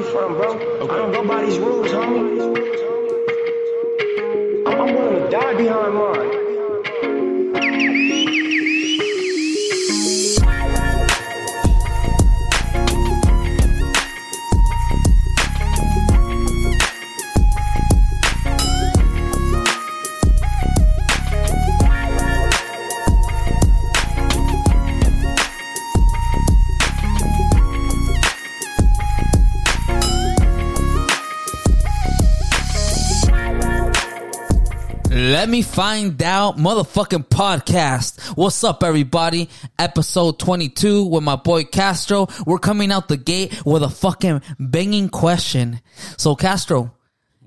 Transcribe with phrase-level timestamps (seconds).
[0.00, 0.54] you from, bro.
[0.54, 2.40] I don't go by these rules, homie.
[4.66, 6.19] I'm, I'm willing to die behind mine.
[35.40, 38.36] Let me find out, motherfucking podcast.
[38.36, 39.48] What's up, everybody?
[39.78, 42.28] Episode 22 with my boy Castro.
[42.44, 45.80] We're coming out the gate with a fucking banging question.
[46.18, 46.92] So, Castro,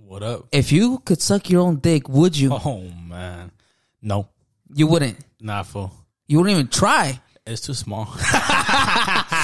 [0.08, 0.48] What up?
[0.52, 2.52] if you could suck your own dick, would you?
[2.54, 3.52] Oh man,
[4.02, 4.28] no,
[4.74, 5.20] You wouldn't.
[5.40, 5.94] not full.
[6.28, 7.22] You wouldn't even try.
[7.46, 8.05] It's too small.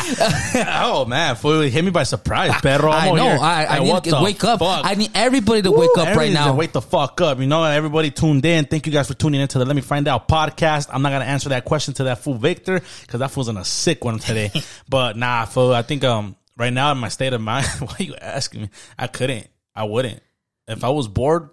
[0.82, 1.62] oh man, fool!
[1.62, 2.90] It hit me by surprise, perro.
[2.92, 3.24] I'm I know.
[3.30, 3.38] here.
[3.40, 4.60] I, I Like, need to wake up.
[4.60, 4.86] fuck?
[4.86, 6.56] I need everybody to wake up right Everybody needs to now.
[6.56, 7.40] Wake the fuck up.
[7.40, 8.66] You know, everybody tuned in.
[8.66, 10.90] Thank you guys for tuning into the Let Me Find Out podcast.
[10.92, 13.66] I'm not gonna answer that question to that fool Victor because that fool's in a
[13.66, 14.52] sick one today.
[14.90, 15.74] but nah, fool.
[15.74, 18.70] I think um right now in my state of mind, why are you asking me?
[18.98, 19.48] I couldn't.
[19.76, 20.22] I wouldn't.
[20.68, 21.50] If I was bored,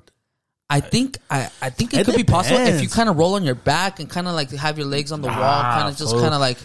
[0.68, 3.34] I think I, I think it, It could be possible if you kind of roll
[3.34, 5.96] on your back and kind of like have your legs on the wall, kind of
[5.96, 6.58] just kind of like.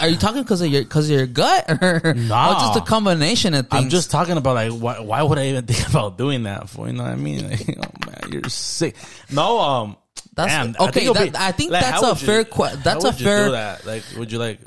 [0.00, 2.50] Are you talking because of your because of your gut or, Nah.
[2.50, 3.82] or just a combination of things?
[3.84, 6.86] I'm just talking about like why, why would I even think about doing that for
[6.86, 7.50] you know what I mean?
[7.50, 8.94] Like, oh man, you're sick.
[9.32, 9.96] No, um,
[10.34, 12.80] That's- damn, okay, it'll that- I think that's a fair question.
[12.84, 13.84] that's a would you fair- do that.
[13.84, 14.60] Like, would you like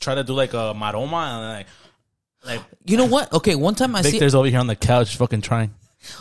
[0.00, 1.66] try to do like a maroma and like
[2.46, 3.30] like you know what?
[3.34, 4.12] Okay, one time I see.
[4.12, 5.74] Victor's over here on the couch fucking trying.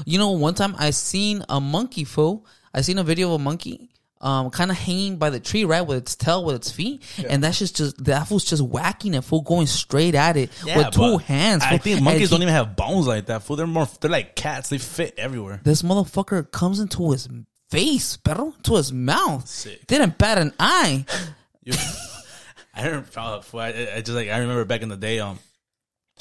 [0.05, 2.45] You know, one time I seen a monkey fool.
[2.73, 3.89] I seen a video of a monkey.
[4.21, 7.43] Um, kind of hanging by the tree, right, with its tail, with its feet, and
[7.43, 11.17] that's just just that fool's just whacking it, fool, going straight at it with two
[11.17, 11.61] hands.
[11.61, 11.77] I fool.
[11.79, 13.43] think monkeys he- don't even have bones like that.
[13.43, 14.69] Fool, they're more they're like cats.
[14.69, 15.59] They fit everywhere.
[15.65, 17.27] this motherfucker comes into his
[17.69, 19.45] face, pero to his mouth.
[19.45, 19.85] Sick.
[19.87, 21.05] Didn't bat an eye.
[22.73, 25.19] I remember, fool, I, I just like I remember back in the day.
[25.19, 25.37] Um,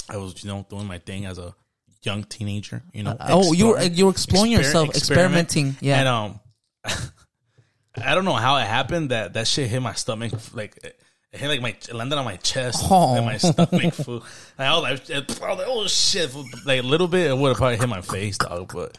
[0.08, 1.54] I was you know doing my thing as a
[2.02, 2.82] young teenager.
[2.92, 5.48] You know, oh, you were you were exploring exper- yourself, experiment.
[5.54, 5.76] experimenting.
[5.80, 5.98] Yeah.
[6.00, 6.40] And um,
[7.96, 10.32] I don't know how it happened that that shit hit my stomach.
[10.54, 10.96] Like it
[11.32, 13.14] hit like my it landed on my chest Oh.
[13.16, 13.94] and my stomach.
[13.94, 14.22] food.
[14.58, 15.20] And I was like, I
[15.50, 16.34] was like, oh shit!
[16.66, 18.72] Like a little bit, it would have probably hit my face, dog.
[18.74, 18.96] But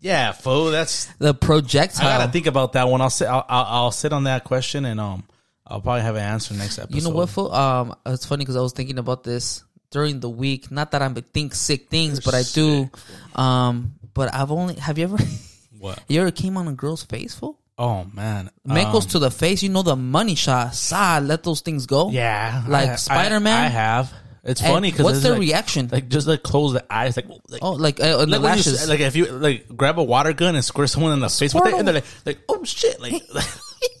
[0.00, 0.66] yeah, fool.
[0.70, 2.06] That's the projectile.
[2.08, 3.00] I gotta think about that one.
[3.00, 3.26] I'll sit.
[3.28, 5.24] I'll, I'll, I'll sit on that question and um,
[5.66, 6.96] I'll probably have an answer next episode.
[6.96, 7.52] You know what, fool?
[7.52, 10.70] Um, it's funny because I was thinking about this during the week.
[10.70, 12.90] Not that I think sick things, but I do.
[13.34, 15.18] Um, but I've only have you ever
[15.78, 16.00] What?
[16.08, 17.58] you ever came on a girl's face, fool?
[17.78, 20.74] Oh man, Mekos Um, to the face, you know the money shot.
[20.74, 22.08] Sa, let those things go.
[22.10, 23.64] yeah, Like I- I- Spider-Man?
[23.64, 24.12] I, have.
[24.44, 25.88] It's And funny because what's their like, reaction?
[25.92, 28.38] Like just like close the eyes, like, like oh, like uh, the like, when you,
[28.62, 28.88] lashes.
[28.88, 31.66] like if you like grab a water gun and squirt someone in the face with
[31.66, 33.44] it, and they're like, like oh shit, like, like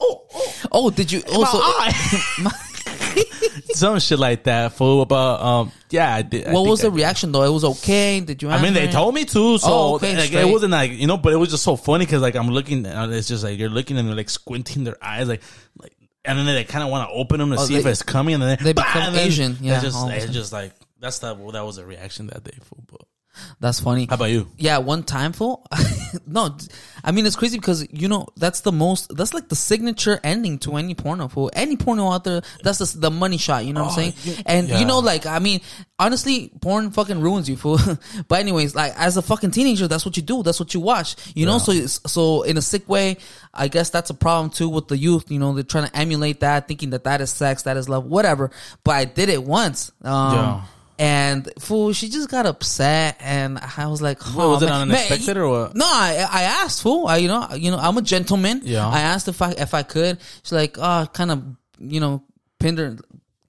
[0.00, 1.58] oh, oh, oh, did you also?
[1.58, 2.50] my eye.
[3.74, 4.72] some shit like that.
[4.72, 6.46] Fool about um, yeah, I did.
[6.46, 7.42] I what was the reaction though?
[7.42, 8.20] It was okay.
[8.20, 8.50] Did you?
[8.50, 11.16] I mean, they told me to, so Oh, okay, like, it wasn't like you know,
[11.16, 13.68] but it was just so funny because like I'm looking, and it's just like you're
[13.68, 15.42] looking and they're like squinting their eyes, like
[15.78, 15.94] like,
[16.24, 18.02] and then they kind of want to open them to see Oh, they- if it's
[18.02, 20.32] coming, and then they bah, become and then Asian, yeah, just all of a it's
[20.32, 22.56] just like that's the that was a reaction that day.
[22.62, 22.84] Fool.
[22.90, 23.02] But
[23.60, 24.06] That's funny.
[24.08, 24.48] how about you?
[24.58, 25.66] Yeah, one time, fool.
[26.26, 26.56] no,
[27.04, 29.14] I mean it's crazy because you know that's the most.
[29.16, 31.50] That's like the signature ending to any porno, fool.
[31.54, 33.64] Any porno out there, that's the, the money shot.
[33.64, 34.42] You know what I'm Oh, saying?
[34.46, 34.80] And Yeah.
[34.80, 35.60] you know, like I mean,
[35.98, 37.78] honestly, porn fucking ruins you, fool.
[38.28, 40.42] but anyways, like as a fucking teenager, that's what you do.
[40.42, 41.16] That's what you watch.
[41.34, 43.16] You know, so so in a sick way,
[43.54, 45.30] I guess that's a problem too with the youth.
[45.30, 48.04] You know, they're trying to emulate that, thinking that that is sex, that is love,
[48.04, 48.50] whatever.
[48.84, 49.92] But I did it once.
[50.02, 50.62] Um, Yeah.
[50.98, 54.80] And fool, she just got upset, and I was like, What, was "Oh, it man."
[54.90, 55.76] unexpected Man, or what?
[55.76, 57.06] No, I, I asked fool.
[57.06, 58.62] I, you know, you know, I'm a gentleman.
[58.64, 58.88] Yeah.
[58.88, 60.18] I asked if I if I could.
[60.42, 61.42] She's like, oh, kind of,
[61.78, 62.22] you know,
[62.58, 62.96] pinned her,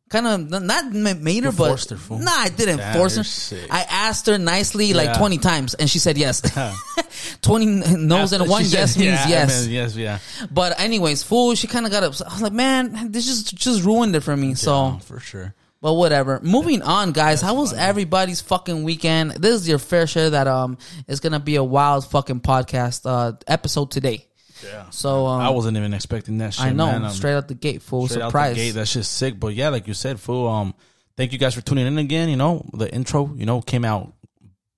[0.09, 2.19] kind of not ma- made her, You but forced her, fool.
[2.19, 3.23] nah, I didn't Damn, force her.
[3.23, 3.65] sick.
[3.71, 5.17] I asked her nicely like Yeah.
[5.17, 6.41] 20 times, and she said yes.
[7.41, 7.65] 20
[7.97, 9.63] no's and one she said- yes means yeah, I yes.
[9.65, 10.19] mean, yes, yeah,
[10.51, 12.27] But anyways, fool, she kind of got upset.
[12.29, 14.53] I was like, man, this just just ruined it for me.
[14.55, 14.73] So.
[14.73, 15.53] Oh, for sure.
[15.79, 16.39] But whatever.
[16.41, 17.39] Moving on, guys.
[17.39, 19.31] How was everybody's fucking weekend?
[19.31, 20.77] This is your fair share that um
[21.07, 24.27] is gonna be a wild fucking podcast uh episode today.
[24.63, 24.89] Yeah.
[24.89, 26.65] So um, I wasn't even expecting that shit.
[26.65, 27.05] I know man.
[27.05, 28.51] Um, straight out the gate, full surprise.
[28.51, 28.71] out the gate.
[28.71, 29.39] That's just sick.
[29.39, 30.47] But yeah, like you said, fool.
[30.47, 30.73] Um,
[31.15, 32.29] thank you guys for tuning in again.
[32.29, 34.13] You know, the intro, you know, came out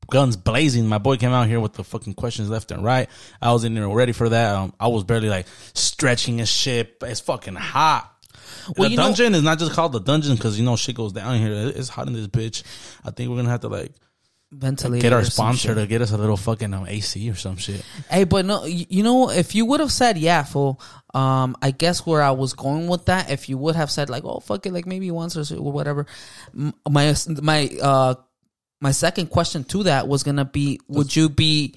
[0.09, 0.87] guns blazing.
[0.87, 3.09] My boy came out here with the fucking questions left and right.
[3.41, 4.55] I was in there ready for that.
[4.55, 6.97] Um, I was barely like stretching his shit.
[7.01, 8.11] It's fucking hot.
[8.77, 10.95] Well, the you know, dungeon is not just called the dungeon because you know shit
[10.95, 11.53] goes down here.
[11.53, 12.63] It's hot in this bitch.
[13.03, 13.91] I think we're gonna have to like
[14.51, 15.01] ventilate.
[15.01, 17.83] get our sponsor to get us a little fucking um, AC or some shit.
[18.09, 20.81] Hey, but no, you know, if you would have said yeah, fool,
[21.13, 24.23] um, I guess where I was going with that, if you would have said like,
[24.23, 26.05] oh fuck it, like maybe once or so, or whatever,
[26.53, 28.15] my my uh
[28.81, 31.75] my second question to that was gonna be, would you be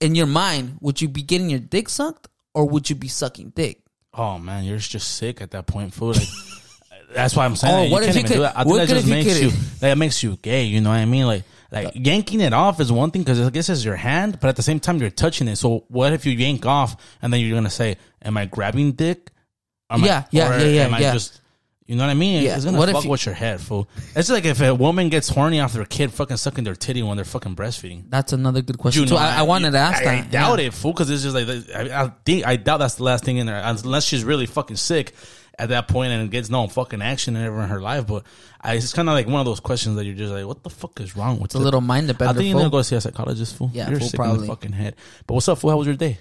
[0.00, 3.50] in your mind, would you be getting your dick sucked or would you be sucking
[3.50, 3.81] dick?
[4.14, 6.08] Oh man, you're just sick at that point, fool.
[6.12, 6.28] Like
[7.14, 7.88] that's why I'm saying.
[7.90, 8.56] Oh, what if even could- do that.
[8.58, 9.50] I think that just makes you
[9.80, 10.64] that makes you gay.
[10.64, 11.26] You know what I mean?
[11.26, 14.38] Like like uh, yanking it off is one thing because I guess it's your hand,
[14.40, 15.56] but at the same time you're touching it.
[15.56, 19.30] So what if you yank off and then you're gonna say, "Am I grabbing dick?"
[19.88, 21.40] Am I- Yeah, yeah, or yeah, yeah, Am I just
[21.86, 22.42] you know what I mean?
[22.42, 22.56] Yeah.
[22.56, 23.88] It's gonna What if fuck you- with your head, fool.
[24.14, 27.16] It's like if a woman gets horny off their kid fucking sucking their titty when
[27.16, 28.04] they're fucking breastfeeding.
[28.08, 30.24] That's another good question You know, I, I wanted to ask I, that.
[30.26, 30.66] I doubt yeah.
[30.66, 33.38] it, fool, because it's just like I, I think I doubt that's the last thing
[33.38, 35.12] in there, unless she's really fucking sick
[35.58, 38.06] at that point and gets no fucking action ever in her life.
[38.06, 38.24] But
[38.60, 40.70] I, it's kind of like one of those questions that you're just like, what the
[40.70, 42.96] fuck is wrong with It's a little mind I think you need to go see
[42.96, 43.70] a psychologist, fool.
[43.72, 44.96] Yeah, you're fool, sick in the fucking head.
[45.26, 45.70] But what's up, fool?
[45.70, 46.18] How was your day?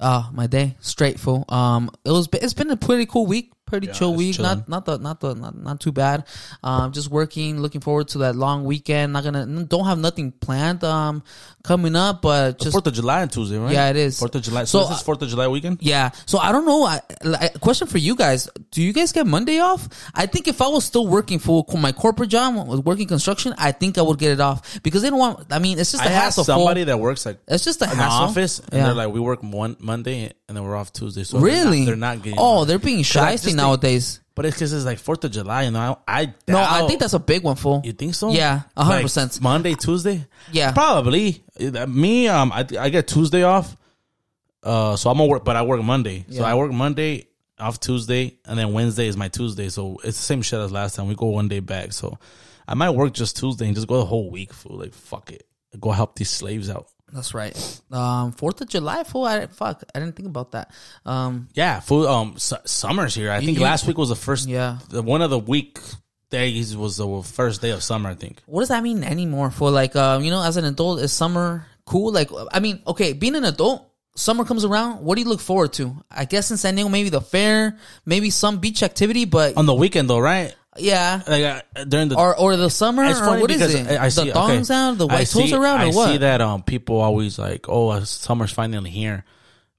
[0.00, 1.44] Oh, my day straight full.
[1.48, 2.28] Um, it was.
[2.32, 3.52] It's been a pretty cool week.
[3.80, 4.36] Pretty chill week.
[4.36, 4.50] chilling.
[4.58, 6.24] Not not the not the not, not too bad.
[6.62, 7.60] Um, just working.
[7.60, 9.12] Looking forward to that long weekend.
[9.12, 9.46] Not gonna.
[9.64, 10.82] Don't have nothing planned.
[10.84, 11.22] Um,
[11.62, 13.72] coming up, but just Fourth of July on Tuesday, right?
[13.72, 14.18] Yeah, it is.
[14.18, 14.64] Fourth of July.
[14.64, 15.78] So, So, this is Fourth of July weekend.
[15.80, 16.10] yeah.
[16.26, 16.84] So I don't know.
[16.84, 19.88] I, like, question for you guys: Do you guys get Monday off?
[20.14, 23.72] I think if I was still working for my corporate job, was working construction, I
[23.72, 25.46] think I would get it off because they don't want.
[25.52, 26.44] I mean, it's just a I hassle.
[26.44, 28.26] somebody that works like It's just a hassle.
[28.28, 28.84] office, and Yeah.
[28.86, 31.24] they're like, we work one Monday and then we're off Tuesday.
[31.24, 31.84] So they're not- really?
[31.84, 32.38] they're not, getting.
[32.38, 34.20] Oh, they're being shy nowadays.
[34.34, 35.98] But it's because it's like Fourth of July, you know.
[36.08, 37.82] I, I No, I think that's a big one, fool.
[37.84, 38.32] You think so?
[38.32, 39.40] Yeah, a hundred percent.
[39.40, 40.26] Monday, Tuesday.
[40.50, 40.72] Yeah.
[40.72, 41.44] probably.
[41.86, 43.76] Me, um, I I get Tuesday off.
[44.60, 46.24] Uh, so I'm gonna work, but I work Monday.
[46.30, 47.28] So I work Monday
[47.60, 49.68] off Tuesday, and then Wednesday is my Tuesday.
[49.68, 51.06] So it's the same shit as last time.
[51.06, 51.92] We go one day back.
[51.92, 52.18] So
[52.66, 54.52] I might work just Tuesday and just go the whole week.
[54.52, 55.46] Fool, like fuck it,
[55.78, 56.88] go help these slaves out.
[57.14, 57.54] That's right.
[57.92, 59.24] Um, Fourth of July, fool.
[59.24, 59.84] I fuck.
[59.94, 60.72] I didn't think about that.
[61.06, 62.08] Um, Yeah, fool.
[62.08, 63.30] Um, su- summer's here.
[63.30, 64.48] I think you- last week was the first.
[64.48, 64.78] Yeah.
[64.90, 65.78] the, one of the week
[66.30, 68.10] days was the first day of summer.
[68.10, 68.42] I think.
[68.46, 69.50] what does that mean anymore?
[69.52, 72.12] For like, um, you know, as an adult, is summer cool?
[72.12, 75.04] Like, I mean, okay, being an adult, summer comes around.
[75.04, 75.94] What do you look forward to?
[76.10, 79.74] I guess in San Diego, maybe the fair, maybe some beach activity, but On the
[79.74, 80.54] weekend though, right?
[80.78, 81.22] Yeah.
[81.26, 81.44] Like
[81.76, 83.86] uh, during the Or or the summer, It's or funny what is because it?
[83.98, 84.78] I, I see the thongs okay.
[84.78, 86.08] out, the white toes around, or I what?
[86.10, 89.24] see that um people always like, oh, summer's finally here,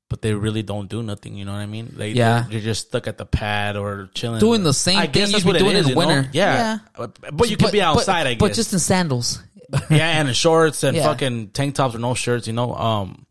[0.09, 1.35] but they really don't do nothing.
[1.35, 1.93] You know what I mean?
[1.97, 2.41] Like, Yeah.
[2.43, 5.27] they're, you're just stuck at the pad or chilling, Doing the same I thing guess
[5.29, 6.07] you that's be what doing is, in you know?
[6.07, 6.29] winter.
[6.33, 6.77] Yeah, Yeah.
[6.97, 8.39] But, but you could be outside, I guess.
[8.39, 9.41] but just in sandals.
[9.89, 11.03] yeah, and in shorts and Yeah.
[11.07, 12.45] fucking tank tops or no shirts.
[12.47, 13.25] You know, um,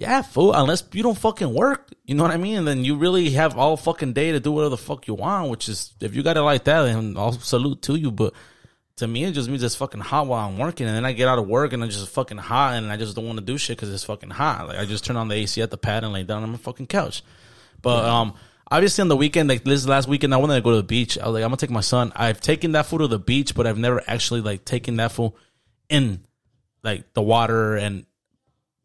[0.00, 0.54] yeah, fool.
[0.54, 2.56] Unless you don't fucking work, you know what I mean.
[2.56, 5.50] And then you really have all fucking day to do whatever the fuck you want.
[5.50, 8.10] Which is, if you got it like that, then I'll salute to you.
[8.10, 8.32] But
[8.96, 11.28] to me, it just means it's fucking hot while I'm working, and then I get
[11.28, 13.58] out of work and it's just fucking hot, and I just don't want to do
[13.58, 14.68] shit because it's fucking hot.
[14.68, 16.56] Like I just turn on the AC at the pad and lay down on my
[16.56, 17.22] fucking couch.
[17.82, 18.32] But um,
[18.70, 21.18] obviously on the weekend, like this last weekend, I wanted to go to the beach.
[21.18, 22.10] I was like, I'm gonna take my son.
[22.16, 25.36] I've taken that fool to the beach, but I've never actually like taken that fool
[25.90, 26.24] in
[26.82, 28.06] like the water and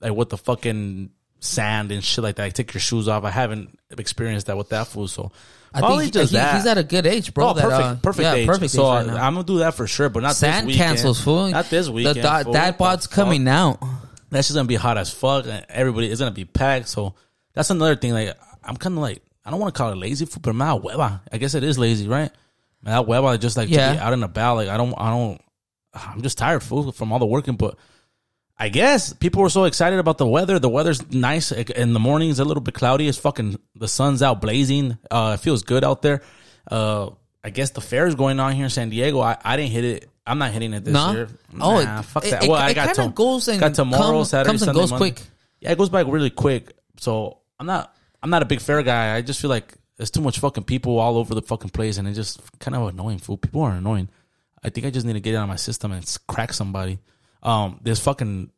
[0.05, 1.09] like with the fucking
[1.39, 2.43] sand and shit like that.
[2.43, 3.23] Like, take your shoes off.
[3.23, 5.31] I haven't experienced that with that fool, so
[5.73, 7.49] I probably think he- he- he's at a good age, bro.
[7.49, 8.47] Oh, that, perfect, uh, perfect yeah, age.
[8.47, 9.17] perfect so age right.
[9.17, 10.89] I'm gonna do that for sure, but not Sand this weekend.
[10.97, 11.49] cancels, fool.
[11.49, 12.15] Not this weekend.
[12.17, 13.79] The da- dad What the bod's coming out.
[14.29, 15.45] That's just gonna be hot as fuck.
[15.45, 16.87] and Everybody is gonna be packed.
[16.87, 17.13] So
[17.53, 18.13] that's another thing.
[18.13, 20.79] Like I'm kind of like I don't want to call it lazy food, but man,
[20.79, 21.19] hueva.
[21.31, 22.31] I guess it is lazy, right?
[22.81, 23.97] Man, that hueva just like Yeah.
[24.01, 24.55] out and about.
[24.55, 25.41] Like I don't, I don't.
[25.93, 27.55] I'm just tired, fool, from all the working.
[27.55, 27.77] But
[28.57, 30.59] I guess people were so excited about the weather.
[30.59, 32.39] The weather's nice in the mornings.
[32.39, 33.07] A little bit cloudy.
[33.07, 34.97] It's fucking the sun's out blazing.
[35.11, 36.21] Uh, it feels good out there.
[36.71, 37.09] Uh,
[37.43, 39.19] I guess the fair is going on here in San Diego.
[39.19, 40.09] I, I didn't hit it.
[40.25, 41.11] I'm not hitting it this No?
[41.11, 41.27] year.
[41.59, 42.43] Oh, Nah, it- fuck that.
[42.45, 44.91] it- well, I got to- goes and got tomorrow, come- Saturday, comes and Sunday, goes
[44.91, 45.11] Monday.
[45.11, 45.27] quick.
[45.59, 46.73] Yeah, it goes by really quick.
[46.99, 47.93] So I'm not
[48.23, 49.15] I'm not a big fair guy.
[49.15, 52.07] I just feel like there's too much fucking people all over the fucking place, and
[52.07, 53.19] it's just kind of annoying.
[53.19, 54.07] Fool, people are annoying.
[54.63, 56.97] I think I just need to get it out of my system and crack somebody.
[57.45, 58.49] Um, this fucking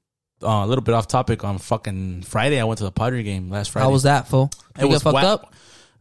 [0.41, 1.43] uh, a little bit off topic.
[1.43, 3.85] On fucking Friday, I went to the Padre game last Friday.
[3.85, 4.49] How was that, fool?
[4.77, 5.23] It You was get fucked whack.
[5.25, 5.53] up?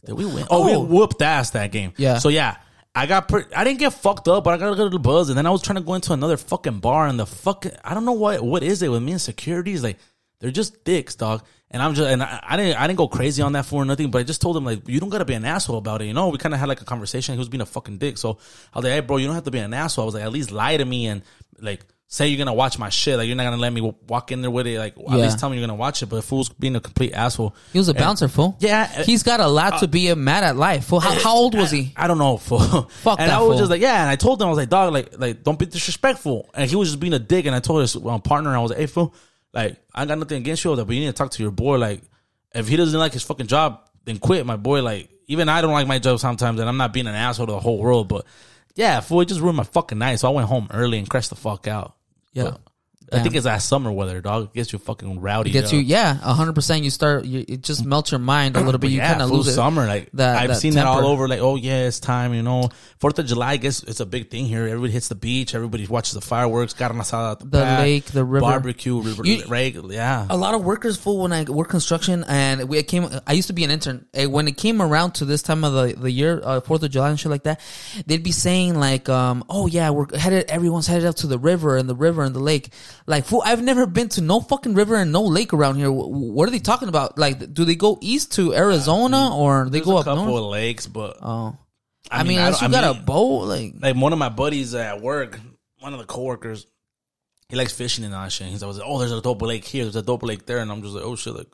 [0.05, 0.47] Did we win?
[0.51, 0.81] Oh, Oh.
[0.81, 1.93] we whooped ass that game.
[1.97, 2.19] Yeah.
[2.19, 2.57] So yeah,
[2.95, 3.29] I got.
[3.29, 5.51] Pre- I didn't get fucked up, but I got a little buzz, and then I
[5.51, 8.41] was trying to go into another fucking bar, and the fucking I don't know what
[8.43, 9.99] what is it with me and securities like
[10.41, 11.43] they're just dicks, dog.
[11.73, 14.13] And I'm just and I, I didn't I didn't go crazy on that for nothing,
[14.13, 16.13] but I just told him like you don't gotta be an asshole about it, you
[16.15, 16.29] know.
[16.29, 17.35] We kind of had like a conversation.
[17.35, 18.39] He was being a fucking dick, so
[18.73, 20.05] I was like, hey, bro, you don't have to be an asshole.
[20.05, 21.23] I was like, at least lie to me and
[21.59, 23.17] like say you're gonna watch my shit.
[23.19, 24.79] Like you're not gonna let me walk in there with it.
[24.79, 26.07] Like at least tell me you're gonna watch it.
[26.07, 27.55] But fool's being a complete asshole.
[27.73, 28.57] He was a bouncer, fool.
[28.61, 29.03] Yeah.
[29.03, 30.87] He's got a lot to be mad at life.
[30.87, 31.01] Fool.
[31.01, 31.93] How, how old was he?
[31.97, 32.59] I don't know, fool.
[32.59, 33.59] Fuck and that I was fool.
[33.59, 34.03] just like, yeah.
[34.03, 36.49] And I told him, I was like, dog, like, like, don't be disrespectful.
[36.55, 37.47] And he was just being a dick.
[37.47, 39.15] And I told his um, partner, I was like, hey, fool,
[39.53, 41.79] like, I got nothing against you, but you need to talk to your boy.
[41.79, 42.03] Like,
[42.55, 44.83] if he doesn't like his fucking job, then quit, my boy.
[44.83, 47.53] Like, even I don't like my job sometimes, and I'm not being an asshole to
[47.53, 48.09] the whole world.
[48.09, 48.27] But
[48.77, 50.21] yeah, fool, it just ruined my fucking night.
[50.21, 51.96] So I went home early and crashed the fuck out.
[52.37, 52.51] Yeah.
[52.51, 52.61] But
[53.13, 54.45] I think it's that summer weather, dog.
[54.47, 55.51] It gets you fucking rowdy.
[55.51, 55.79] It Gets yo.
[55.79, 56.83] you, yeah, hundred percent.
[56.83, 58.91] You start, you, it just melts your mind a little bit.
[58.91, 59.53] You yeah, kind of lose it.
[59.55, 59.87] summer.
[59.87, 61.29] Like that- I've that seen that all over.
[61.29, 62.35] Like, oh yeah, it's time.
[62.35, 63.53] You know, Fourth of July.
[63.53, 64.67] I guess it's a big thing here.
[64.67, 65.55] Everybody hits the beach.
[65.55, 66.73] Everybody watches the fireworks.
[66.73, 68.41] Carne asada at the, The pack, lake, the river.
[68.41, 70.27] barbecue, river, You- reg- yeah.
[70.29, 73.53] a lot of workers full when I work construction and we came I used to
[73.55, 76.41] be an intern Eh, when it came around to this time of the, the year
[76.43, 77.61] uh, 4th of July and shit like that
[78.07, 81.77] they'd be saying like um oh yeah we're headed everyone's headed up to the river
[81.77, 82.71] and the river and the lake
[83.07, 85.91] like fool I've never been to no fucking river and no lake around here.
[85.91, 87.19] What are they talking about?
[87.19, 90.43] Like do they go east to Arizona or they go a up couple north?
[90.43, 91.57] of lakes, but oh.
[92.11, 94.29] I, mean, I unless you I got mean- a boat like like one of my
[94.29, 95.39] buddies at work,
[95.81, 96.67] one of the coworkers,
[97.49, 98.49] he likes fishing and all that shit.
[98.49, 100.71] He's always like, oh, there's a dope lake here, there's a dope lake there, and
[100.71, 101.49] I'm just like, oh shit, like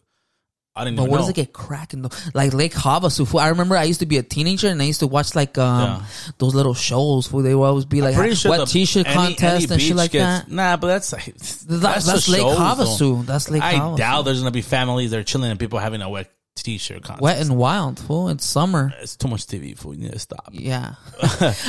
[0.74, 1.18] I didn't But where know.
[1.18, 2.08] does it get cracking though?
[2.32, 3.28] Like Lake Havasu.
[3.28, 3.40] fool.
[3.40, 5.80] I remember I used to be a teenager and I used to watch like um
[5.82, 6.02] Yeah.
[6.38, 9.72] those little shows where they would always be like sure wet t-shirt any- contest any
[9.74, 10.50] and shit like gets- that.
[10.50, 12.98] Nah, but that's like That- that's the Lake shows, Havasu.
[12.98, 13.22] though.
[13.22, 13.66] That's Lake Havasu.
[13.66, 13.96] I Havasu.
[13.98, 17.22] doubt there's gonna be families that are chilling and people having a wet t-shirt contest.
[17.22, 18.28] Wet and wild, fool.
[18.28, 18.92] It's summer.
[19.00, 19.76] it's too much TV.
[19.76, 20.50] Fool, you need to stop.
[20.52, 20.94] Yeah.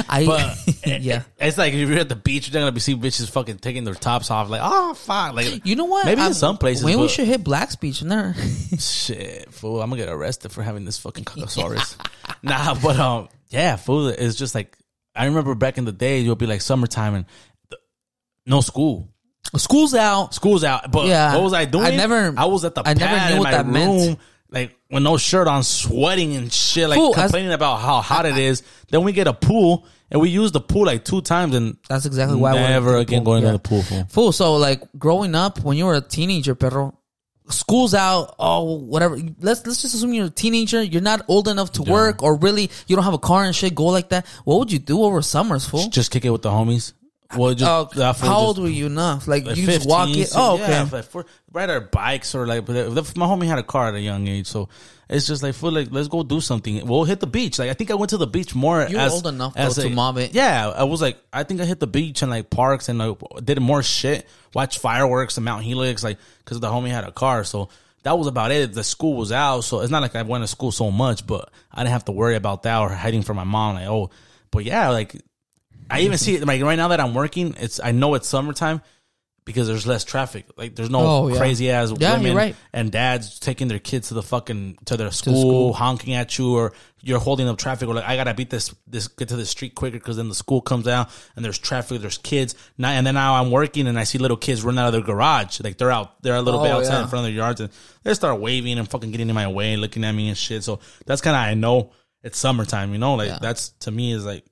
[0.09, 0.57] I But
[1.01, 1.23] yeah.
[1.39, 3.93] It's like if you're at the beach, you're gonna be seeing bitches fucking taking their
[3.95, 4.49] tops off.
[4.49, 6.05] Like, oh fuck, like You know what?
[6.05, 8.35] Maybe in I'm- some places, Maybe we should hit Black's Beach in there.
[8.77, 9.81] shit, fool.
[9.81, 11.95] I'm gonna get arrested for having this fucking Cocosaurus.
[12.43, 14.07] nah, but um, yeah, fool.
[14.09, 14.77] It's just like
[15.15, 17.25] I remember back in the day, you'll be like summertime and
[17.69, 17.77] the,
[18.45, 19.09] no school.
[19.55, 20.33] School's out.
[20.33, 21.35] School's out, but Yeah.
[21.35, 21.85] what was I doing?
[21.85, 24.19] I never- I was at the I never knew in what my that meant.
[24.53, 28.25] Like with no shirt on, sweating and shit, like Fool, as- complaining about how hot
[28.25, 28.63] it is.
[28.89, 32.05] Then we get a pool, and we use the pool like two times, and That's
[32.05, 33.25] exactly why I went never to the again pool.
[33.33, 33.51] going Yeah.
[33.51, 33.81] to the pool.
[33.81, 34.03] Fool.
[34.09, 34.31] Fool.
[34.31, 36.97] So like growing up, when you were a teenager, perro,
[37.49, 38.35] school's out.
[38.39, 39.17] Oh, whatever.
[39.41, 40.81] Let's let's just assume you're a teenager.
[40.83, 43.73] You're not old enough to work, or really you don't have a car and shit.
[43.75, 44.25] Go like that.
[44.45, 45.87] What would you do over summers, fool?
[45.89, 46.93] Just kick it with the homies.
[47.37, 49.27] Well, just oh, fool how just- old were you enough?
[49.27, 50.29] Like, like you just walk 15, it.
[50.35, 50.69] Oh, okay.
[50.69, 53.87] Yeah, like for, ride our bikes or like, but if my homie had a car
[53.87, 54.69] at a young age, so
[55.09, 56.85] it's just like, fool, like, let's go do something.
[56.87, 57.59] We'll hit the beach.
[57.59, 58.85] Like, I think I went to the beach more.
[58.89, 60.33] You were as, old enough, as though, to a- mob it.
[60.33, 63.17] Yeah, I was like, I think I hit the beach and like parks and like
[63.43, 64.27] did more shit.
[64.53, 67.43] Watch fireworks and Mount Helix, like, because the homie had a car.
[67.43, 67.69] So
[68.03, 68.73] that was about it.
[68.73, 71.49] The school was out, so it's not like I went to school so much, but
[71.71, 73.75] I didn't have to worry about that or hiding from my mom.
[73.75, 74.09] Like, oh,
[74.51, 75.15] but yeah, like
[75.89, 77.55] I even see it like right now that I'm working.
[77.59, 78.81] It's I know it's summertime
[79.45, 80.45] because there's less traffic.
[80.55, 81.37] Like there's no Oh, yeah.
[81.37, 82.55] crazy ass Yeah, women you're right.
[82.71, 85.73] and dads taking their kids to the fucking to their school, school.
[85.73, 86.71] honking at you, or
[87.01, 89.75] you're holding up traffic, or like I gotta beat this this get to the street
[89.75, 92.55] quicker because then the school comes out and there's traffic, there's kids.
[92.77, 95.01] Now and then now I'm working and I see little kids run out of their
[95.01, 97.01] garage, like they're out, they're a little oh, bit Oh, outside yeah.
[97.03, 97.69] in front of their yards, and
[98.03, 100.63] they start waving and fucking getting in my way, looking at me and shit.
[100.63, 101.91] So that's kind of I know
[102.23, 104.45] it's summertime, you know, like that's to me is like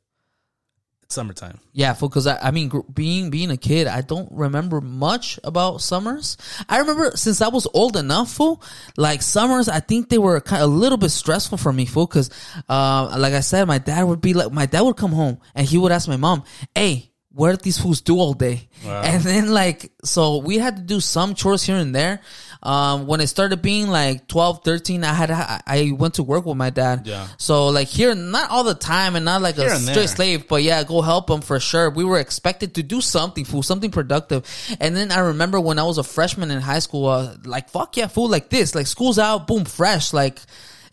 [1.12, 1.60] summertime.
[1.74, 5.82] Yeah, because I, I mean, gr- being being a kid, I don't remember much about
[5.82, 6.38] summers.
[6.68, 8.62] I remember since I was old enough, fool.
[8.98, 12.08] Like summers, I think they were kind of a little bit stressful for me, fool.
[12.08, 12.30] Because,
[12.70, 15.68] uh, like I said, my dad would be like, my dad would come home and
[15.68, 16.44] he would ask my mom,
[16.76, 18.70] "Hey, what did these fools do all day?"
[19.06, 22.22] And then like, so we had to do some chores here and there.
[22.64, 26.58] Um, when it started being like 12, 13, I had I went to work with
[26.58, 27.08] my dad.
[27.08, 27.28] Yeah.
[27.38, 30.08] So like here, not all the time, and not like Here a straight there.
[30.08, 31.90] slave, but yeah, go help them for sure.
[31.90, 34.46] We were expected to do something, fool, something productive.
[34.80, 37.98] And then I remember when I was a freshman in high school, uh, like fuck
[37.98, 40.40] yeah, fool, like this, like school's out, boom, fresh, like.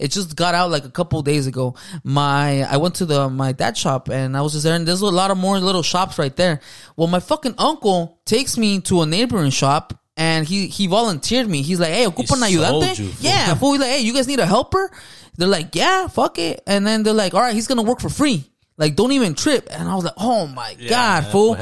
[0.01, 1.75] It just got out like a couple days ago.
[2.05, 5.01] My I went to the my dad's shop and I was just there and there's
[5.01, 6.61] a lot of more little shops right there.
[6.95, 11.63] Well, my fucking uncle takes me to a neighboring shop and he he volunteered me.
[11.63, 13.73] He's like, "Hey, ocupan He ayudante?" you, yeah, fool.
[13.73, 14.91] He's like, "Hey, you guys need a helper?"
[15.37, 18.09] They're like, "Yeah, fuck it." And then they're like, "All right, he's gonna work for
[18.11, 18.45] free."
[18.77, 19.69] Like, don't even trip.
[19.71, 21.55] And I was like, "Oh my god, yeah, fool!"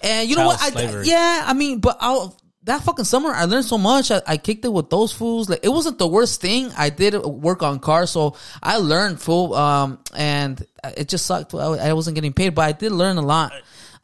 [0.00, 0.62] And you know what?
[0.62, 2.28] I, yeah, I mean, but I
[2.64, 4.10] that fucking summer I learned so much.
[4.10, 5.50] I, I kicked it with those fools.
[5.50, 6.70] Like, it wasn't the worst thing.
[6.78, 9.54] I did work on cars, so I learned fool.
[9.54, 10.64] Um, and
[10.96, 11.52] it just sucked.
[11.54, 13.52] I, I wasn't getting paid, but I did learn a lot.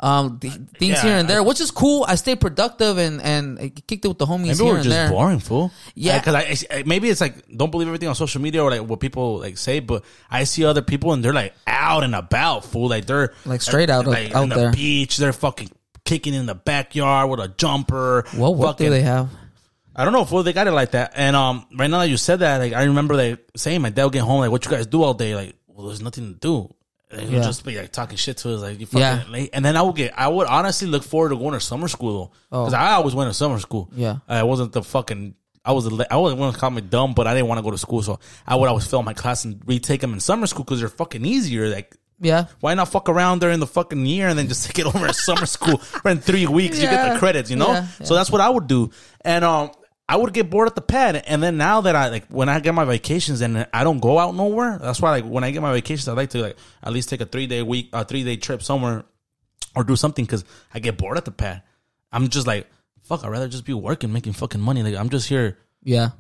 [0.03, 2.07] Um, th- things Yeah, here and there, I- which is cool.
[2.09, 4.85] I stayed productive and and I kicked it with the homies Maybe here we're and
[4.85, 5.11] just there.
[5.11, 5.71] boring, fool.
[5.95, 6.19] Yeah.
[6.19, 8.99] because I, I maybe it's like don't believe everything on social media or like what
[8.99, 12.89] people like say, but I see other people and they're like out and about, fool.
[12.89, 15.19] Like they're Like, straight out of- like, out on the beach.
[15.19, 15.71] They're fucking
[16.07, 18.25] kicking in the backyard with a jumper.
[18.35, 19.29] What work do they have?
[19.95, 21.13] I don't know if well, they got it like that.
[21.15, 24.05] And um, right now that you said that, like I remember they saying my dad
[24.05, 26.39] would get home like, "What you guys do all day?" Like, well, there's nothing to
[26.41, 26.75] do.
[27.11, 27.43] And he would Yeah.
[27.43, 29.23] just be like talking shit to us, like you fucking Yeah.
[29.29, 29.51] late.
[29.53, 32.13] And then I would get, I would honestly look forward to going to summer school
[32.13, 32.31] though,
[32.67, 32.77] because Oh.
[32.79, 33.91] I always went to summer school.
[33.97, 34.17] Yeah.
[34.29, 35.35] I wasn't the fucking.
[35.65, 35.87] I was.
[35.87, 37.77] a- I wasn't want to call me dumb, but I didn't want to go to
[37.79, 40.81] school, so I would always fill my class and retake them in summer school because
[40.81, 41.69] they're fucking easier.
[41.69, 42.45] Like Yeah.
[42.61, 45.17] why not fuck around during the fucking year and then just take it over at
[45.17, 46.79] summer school for in three weeks?
[46.79, 47.73] You get the credits, you know?
[47.73, 48.91] Yeah, So that's what I would do.
[49.23, 49.71] And, um,
[50.11, 51.23] I would get bored at the pad.
[51.27, 54.19] And then now that I, like, when I get my vacations and I don't go
[54.19, 56.93] out nowhere, that's why, like, when I get my vacations, I like to, like, at
[56.93, 59.05] least take a three day week, a three day trip somewhere
[59.77, 61.63] or do something because I get bored at the pad.
[62.11, 62.67] I'm just like,
[63.05, 64.83] fuck, I'd rather just be working, making fucking money.
[64.83, 66.11] Like, I'm just here Yeah.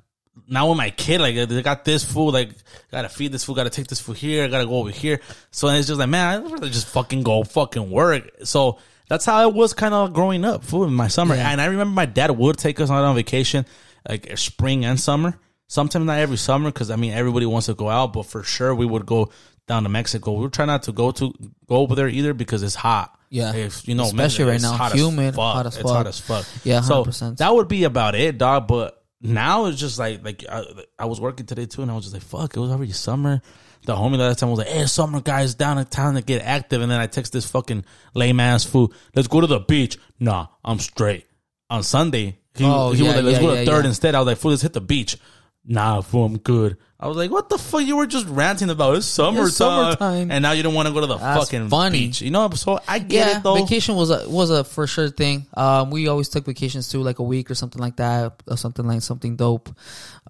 [0.46, 2.50] now with my kid, like they got this food, like
[2.92, 5.20] gotta feed this food, gotta take this food here, gotta go over here.
[5.50, 8.30] So it's just like, man, I'd rather just fucking go fucking work.
[8.44, 8.78] So
[9.10, 11.34] that's how it was kind of growing up, food in my summer.
[11.34, 11.50] Yeah.
[11.50, 13.66] And I remember my dad would take us out on vacation,
[14.08, 15.36] like spring and summer.
[15.66, 18.72] Sometimes not every summer, because I mean everybody wants to go out, but for sure
[18.72, 19.30] we would go
[19.66, 20.34] down to Mexico.
[20.34, 21.34] We would try not to go to
[21.68, 23.18] go over there either because it's hot.
[23.30, 23.52] Yeah.
[23.54, 25.54] if you know, Especially right it's now, hot as humid, fuck.
[25.54, 26.46] hot as It's hot as fuck.
[26.62, 27.38] Yeah, so 100%.
[27.38, 28.68] that would be about it, dog.
[28.68, 30.64] But now it's just like like I,
[31.00, 33.42] I was working today too, and I was just like, fuck, it was already summer.
[33.86, 36.82] The homie other time was like, hey, summer guys down in town to get active,
[36.82, 37.84] and then I text this fucking
[38.14, 39.98] lame ass fool, let's go to the beach.
[40.18, 41.26] Nah, I'm straight.
[41.70, 43.88] On Sunday, he, Oh, he was like, let's yeah, go to yeah, third yeah.
[43.88, 44.14] instead.
[44.14, 45.16] I was like, fool, let's hit the beach.
[45.64, 46.76] Nah, fool, I'm good.
[47.02, 47.80] I was like, what the fuck?
[47.82, 50.30] You were just ranting about it's summertime, summertime.
[50.30, 51.98] and now you don't want to go to the That's fucking funny.
[52.08, 52.20] beach.
[52.20, 53.54] You know, so I get Yeah, it though.
[53.54, 55.46] vacation was a was a for sure thing.
[55.54, 58.86] Um, we always took vacations too, like a week or something like that, or something
[58.86, 59.70] like something dope.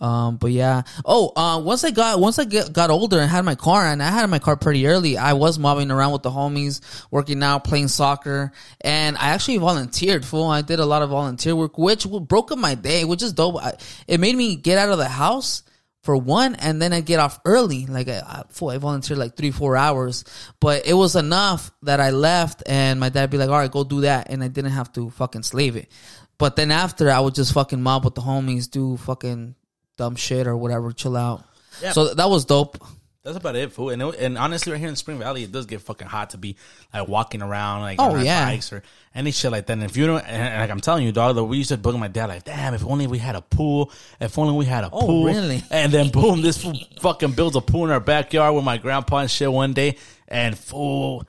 [0.00, 0.82] Um, but yeah.
[1.04, 4.00] Oh, uh, once I got once I get, got older and had my car, and
[4.00, 5.18] I had my car pretty early.
[5.18, 10.24] I was mobbing around with the homies, working out, playing soccer, and I actually volunteered.
[10.24, 13.32] Fool, I did a lot of volunteer work, which broke up my day, which is
[13.32, 13.56] dope.
[13.56, 13.72] I,
[14.06, 15.64] it made me get out of the house
[16.02, 17.86] for one, and then I get off early.
[17.86, 20.24] Like I, I, I volunteered like three, four hours,
[20.60, 23.84] but it was enough that I left, and my dad be like, "All right, go
[23.84, 25.90] do that," and I didn't have to fucking slave it.
[26.38, 29.54] But then after, I would just fucking mob with the homies, do fucking
[29.98, 31.44] dumb shit or whatever, chill out.
[31.82, 31.92] Yeah.
[31.92, 32.82] So that was dope.
[33.22, 33.90] That's about it, fool.
[33.90, 36.38] And, it, and honestly, right here in Spring Valley, it does get fucking hot to
[36.38, 36.56] be
[36.94, 38.46] like walking around, like Oh, on yeah.
[38.46, 38.82] bikes or
[39.14, 39.74] any shit like that.
[39.74, 41.98] And if you don't, and, and like I'm telling you, dog, we used to bug
[41.98, 44.90] my dad, like, damn, if only we had a pool, if only we had a
[44.90, 45.24] Oh, pool.
[45.26, 45.62] really?
[45.70, 49.18] And then boom, this fool fucking builds a pool in our backyard with my grandpa
[49.18, 49.98] and shit one day.
[50.26, 51.24] And fool,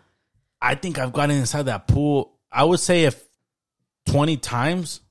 [0.61, 2.31] I think I've gotten inside that pool.
[2.49, 3.21] I would say if
[4.05, 5.01] 20 times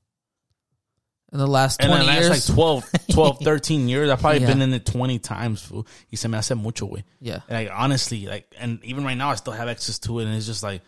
[1.33, 4.11] In the last and twenty then years, like 12, 12, 13 years.
[4.11, 4.49] I've probably Yeah.
[4.49, 5.87] been in it 20 times, fool.
[6.09, 7.05] He said, me hace mucho, way.
[7.21, 10.25] yeah, And like honestly, like, and even right now, I still have access to it,
[10.27, 10.83] and it's just like,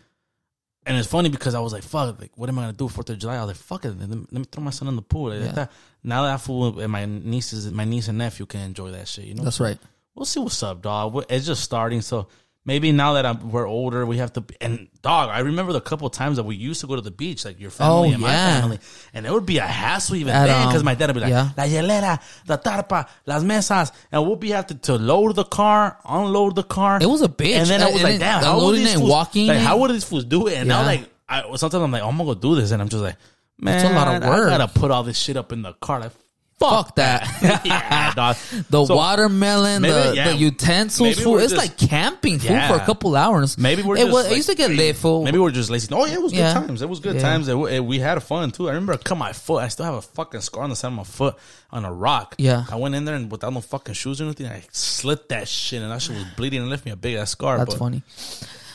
[0.85, 3.09] and it's funny because I was like, "Fuck, like, what am I gonna do Fourth
[3.09, 4.97] of July?" I was like, "Fuck it, let me, let me throw my son in
[4.97, 5.51] the pool." Like, Yeah.
[5.53, 5.71] that.
[6.03, 9.23] Now that fool and my nieces, my niece and nephew can enjoy that shit.
[9.23, 9.77] You know, that's right.
[10.13, 11.25] we'll see what's up, dog.
[11.29, 12.27] It's just starting, so
[12.65, 14.43] maybe now that I'm, we're older, we have to.
[14.61, 17.11] And dog, I remember the couple of times that we used to go to the
[17.11, 18.79] beach, like your family Oh, and my family,
[19.13, 21.19] and it would be a hassle even At, then because um, my dad would be
[21.21, 21.49] like, yeah.
[21.57, 26.55] "La hielera, the tarpa, las mesas," and we'll be having to load the car, unload
[26.55, 26.99] the car.
[27.01, 27.55] It was a bitch.
[27.55, 29.77] And then I Uh, was and like, "Damn, how would these fools, walking Like, how
[29.79, 30.85] would these fools do it?" And now, Yeah.
[30.87, 33.15] like, I, sometimes I'm like, oh, "I'm gonna go do this," and I'm just like,
[33.59, 34.49] "Man, it's a lot of work.
[34.51, 36.11] I gotta put all this shit up in the car." Like,
[36.59, 37.27] Fuck that.
[37.65, 38.35] yeah, dog.
[38.69, 40.29] The So, watermelon, maybe- the, yeah.
[40.29, 41.39] the utensils, food.
[41.41, 42.69] It's just- like camping, food Yeah.
[42.69, 43.57] for a couple hours.
[43.57, 45.23] Maybe we're it just was, like, I used to get fool.
[45.23, 45.87] Maybe we're just lazy.
[45.93, 46.81] Oh yeah, it was good times.
[46.81, 47.47] It was good times.
[47.49, 48.67] It, it- we had fun too.
[48.69, 49.63] I remember I cut my foot.
[49.63, 51.35] I still have a fucking scar on the side of my foot
[51.71, 52.35] on a rock.
[52.37, 52.65] Yeah.
[52.71, 55.81] I went in there and without no fucking shoes or anything, I slit that shit
[55.81, 57.57] and that shit was bleeding and left me a big ass scar.
[57.57, 58.03] That's but funny.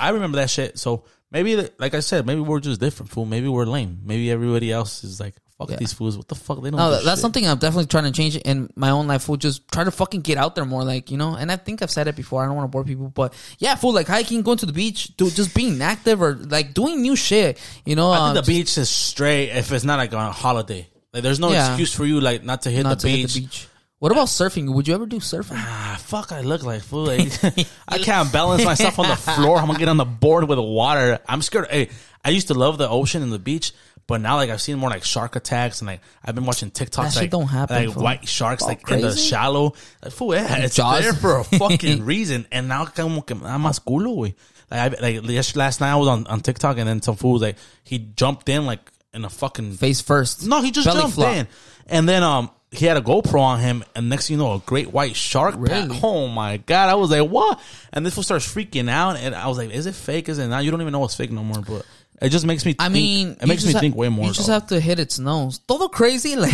[0.00, 0.78] I remember that shit.
[0.78, 3.24] So maybe, like I said, maybe we're just different, fool.
[3.24, 4.00] Maybe we're lame.
[4.04, 5.76] Maybe everybody else is like, fuck Yeah.
[5.76, 6.16] these fools.
[6.16, 6.62] What the fuck?
[6.62, 6.78] They don't.
[6.78, 7.18] No, do that's shit.
[7.18, 9.22] something I'm definitely trying to change in my own life.
[9.24, 11.34] Fool, just try to fucking get out there more, like you know.
[11.34, 12.42] And I think I've said it before.
[12.42, 15.16] I don't want to bore people, but yeah, fool, like hiking, going to the beach,
[15.16, 17.58] dude, just being active or like doing new shit.
[17.84, 20.32] You know, I um, think the beach is straight if it's not like on a
[20.32, 20.88] holiday.
[21.12, 21.68] Like, there's no Yeah.
[21.68, 23.20] excuse for you like not to hit, not the, to beach.
[23.20, 23.68] hit the beach.
[24.00, 24.72] What about surfing?
[24.72, 25.56] Would you ever do surfing?
[25.56, 27.06] Ah, fuck, I look like fool.
[27.06, 29.58] Like, I can't balance myself on the floor.
[29.58, 31.18] I'm gonna get on the board with the water.
[31.28, 31.66] I'm scared.
[31.68, 31.88] Hey,
[32.24, 33.72] I used to love the ocean and the beach,
[34.08, 37.14] but now like I've seen more like shark attacks and like I've been watching TikToks
[37.14, 38.02] like don't happen, like fool.
[38.02, 39.74] white sharks like in the shallow.
[40.02, 41.02] Like, fool, yeah, it's Jaws.
[41.02, 42.46] there for a fucking reason.
[42.50, 44.34] And now como que I'm más culo, güey.
[44.70, 47.42] Like, I, like last night I was on, on TikTok and then some fool was
[47.42, 48.80] like he jumped in like
[49.12, 50.46] in a fucking Face first.
[50.46, 51.36] no, he just Belly jumped flop.
[51.36, 51.48] in,
[51.86, 54.58] and then um, he had a GoPro on him, and next thing you know, a
[54.60, 55.54] great white shark.
[55.58, 55.88] Really?
[55.88, 56.04] Pack.
[56.04, 56.88] Oh my god!
[56.88, 57.60] I was like, what?
[57.92, 60.28] And this fool starts freaking out, and I was like, is it fake?
[60.28, 60.64] Is it not?
[60.64, 61.62] You don't even know what's fake no more.
[61.62, 61.86] But
[62.20, 62.74] It just makes me.
[62.78, 64.26] I think- mean, it makes me ha- think way more.
[64.26, 64.54] You just though.
[64.54, 65.58] have to hit its nose.
[65.60, 66.52] Todo crazy, like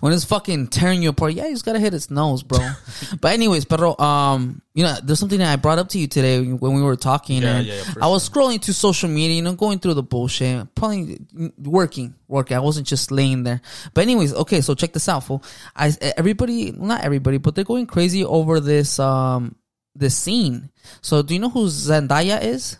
[0.00, 1.34] when it's fucking tearing you apart.
[1.34, 2.58] Yeah, you just gotta hit its nose, bro.
[3.20, 6.40] but anyways, pero um, you know, there's something that I brought up to you today
[6.42, 9.42] when we were talking, Yeah, and yeah, yeah, I was scrolling through social media, you
[9.42, 11.18] know, going through the bullshit, probably
[11.58, 12.56] working, working.
[12.56, 13.60] I wasn't just laying there.
[13.92, 15.42] But anyways, okay, so check this out, fool.
[15.74, 19.56] I everybody, not everybody, but they're going crazy over this um
[19.94, 20.70] this scene.
[21.02, 22.78] So do you know who Zendaya is?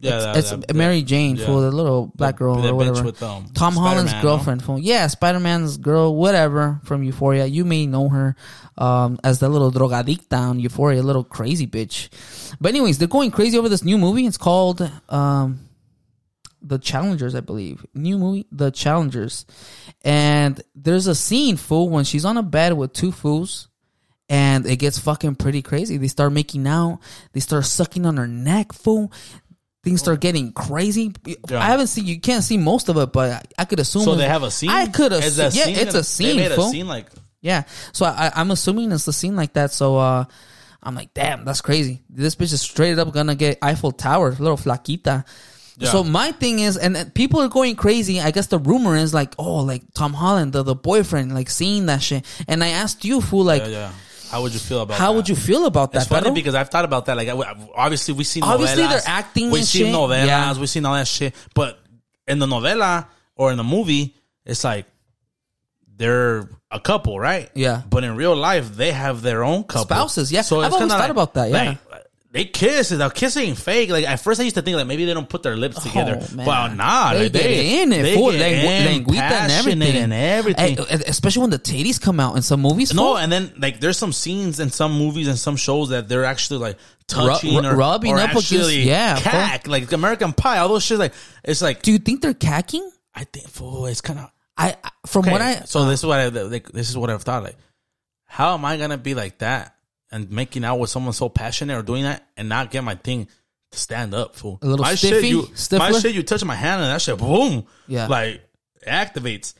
[0.00, 1.46] Yeah, it's, that- it's that- Mary Jane yeah.
[1.46, 3.02] for the little black girl that or whatever.
[3.02, 4.36] with, um, Tom Holland's Spider-Man, no?
[4.36, 4.62] girlfriend.
[4.64, 7.46] From, yeah, Spider Man's girl, whatever from Euphoria.
[7.46, 8.36] You may know her
[8.76, 12.08] um, as the little drogadicta on Euphoria, little crazy bitch.
[12.60, 14.24] But anyways, they're going crazy over this new movie.
[14.26, 15.68] It's called um,
[16.62, 17.84] The Challengers, I believe.
[17.94, 19.46] New movie, The Challengers.
[20.04, 23.68] And there's a scene, fool, when she's on a bed with two fools
[24.28, 25.96] and it gets fucking pretty crazy.
[25.96, 27.00] They start making out.
[27.32, 29.10] They start sucking on her neck, fool.
[29.88, 31.14] Things start getting crazy.
[31.24, 31.58] Yeah.
[31.58, 32.04] I haven't seen.
[32.04, 34.02] You can't see most of it, but I, I could assume.
[34.02, 34.68] So they have a scene.
[34.68, 35.52] I could assume.
[35.54, 36.36] Yeah, it's a scene.
[36.36, 36.68] They made fool.
[36.68, 37.06] a scene like
[37.40, 37.62] Yeah.
[37.92, 39.72] So I, I'm assuming it's a scene like that.
[39.72, 40.26] So uh,
[40.82, 42.02] I'm like, damn, that's crazy.
[42.10, 45.24] This bitch is straight up gonna get Eiffel Tower, little flaquita.
[45.78, 45.90] Yeah.
[45.90, 48.20] So my thing is, and people are going crazy.
[48.20, 51.86] I guess the rumor is like, oh, like Tom Holland, the, the boyfriend, like seeing
[51.86, 52.26] that shit.
[52.46, 53.92] And I asked you, fool, like, yeah, yeah.
[54.28, 54.94] How would you feel about?
[54.94, 55.00] That?
[55.00, 55.16] How that?
[55.16, 55.98] would you feel about that?
[56.02, 57.16] It's funny because I've thought about that.
[57.16, 57.28] Like,
[57.74, 58.88] obviously, we see Obviously, novelas.
[58.90, 59.94] they're acting We and see shit.
[59.94, 60.26] novelas.
[60.26, 60.58] Yeah.
[60.58, 61.34] We see all that shit.
[61.54, 61.78] But
[62.26, 64.14] in the novela or in the movie,
[64.44, 64.86] it's like
[65.96, 67.50] they're a couple, right?
[67.54, 67.82] Yeah.
[67.88, 70.42] But in real life, they have their own couple Spouses, yeah.
[70.42, 71.64] So I've always thought like- about that, yeah.
[71.70, 71.78] like,
[72.30, 72.90] they kiss.
[72.90, 73.88] The kiss ain't fake.
[73.88, 75.88] Like at first, I used to think like maybe they don't put their lips oh,
[75.88, 78.32] together, Oh, but nah, they like, get they in it, they fool.
[78.32, 80.76] get in, languita and everything, and everything.
[80.76, 82.92] Hey, especially when the titties come out in some movies.
[82.92, 83.18] No, fool.
[83.18, 86.58] and then like there's some scenes in some movies and some shows that they're actually
[86.58, 90.84] like touching ru- or rubbing or up against- yeah, cack like American Pie, all those
[90.84, 90.98] shit.
[90.98, 91.14] Like
[91.44, 92.88] it's like do you think they're cacking?
[93.14, 96.28] I think fool, it's kind of I from what I so this is what I
[96.28, 97.56] like, this is what I've thought like.
[98.26, 99.77] How am I gonna be like that
[100.10, 103.28] and making out with someone so passionate or doing that and not get my thing
[103.72, 104.36] to stand up?
[104.36, 105.30] Fool, A little my stiffy?
[105.30, 108.06] shit, you, my shit, you touch my hand and that shit, boom, Yeah.
[108.06, 108.42] like
[108.86, 109.54] activates.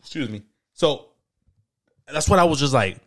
[0.00, 0.42] Excuse me.
[0.74, 1.06] So
[2.12, 2.98] that's what I was just like,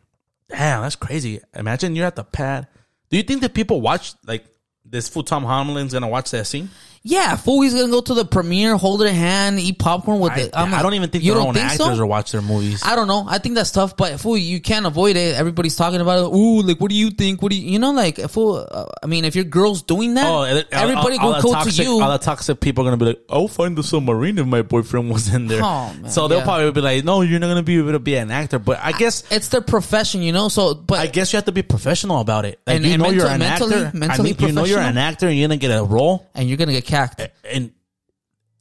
[0.50, 1.42] damn, that's crazy.
[1.56, 2.68] Imagine you're at the pad.
[3.10, 4.46] Do you think that people watch like
[4.86, 6.70] this fool Tom Holland's gonna watch that scene?
[7.04, 10.42] Yeah, fool, he's gonna go to the premiere, hold their hand, eat popcorn with I,
[10.42, 10.50] it.
[10.54, 12.04] I'm I like, don't even think you their don't own think actors so?
[12.04, 12.84] or watch their movies.
[12.86, 13.26] I don't know.
[13.28, 15.36] I think that's tough, but fool, you can't avoid it.
[15.36, 16.36] Everybody's talking about it.
[16.36, 17.42] Ooh, like, what do you think?
[17.42, 18.68] What do you, you know, like, fool?
[18.70, 21.54] Uh, I mean, if your girl's doing that, Oh, and- everybody all, all the go
[21.54, 22.02] toxic, to you.
[22.02, 25.10] All the toxic people are gonna be like, "I'll find the submarine if my boyfriend
[25.10, 26.44] was in there." Oh, man, so they'll yeah.
[26.44, 28.92] probably be like, "No, you're not gonna be able to be an actor." But I
[28.92, 30.50] guess it's their profession, you know.
[30.50, 32.60] So, but I guess you have to be professional about it.
[32.68, 33.92] Like And- you and know you're an mentally- actor.
[33.92, 36.48] I mentally mean, you know you're an actor and you're gonna get a role, and
[36.48, 37.22] you're gonna get cacked.
[37.44, 37.72] and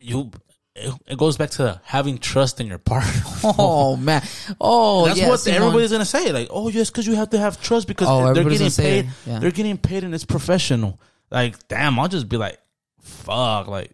[0.01, 0.31] you.
[1.07, 3.11] It goes back to having trust in your partner.
[3.59, 4.23] Oh man.
[4.61, 6.31] Oh, That's yeah, what everybody's gonna say.
[6.33, 9.09] Like, oh, yes, because you have to have trust because Oh, they're getting paid.
[9.27, 9.39] yeah.
[9.41, 10.99] They're getting paid and it's professional.
[11.31, 12.59] Like, damn, I'll just be like,
[13.01, 13.93] fuck, like.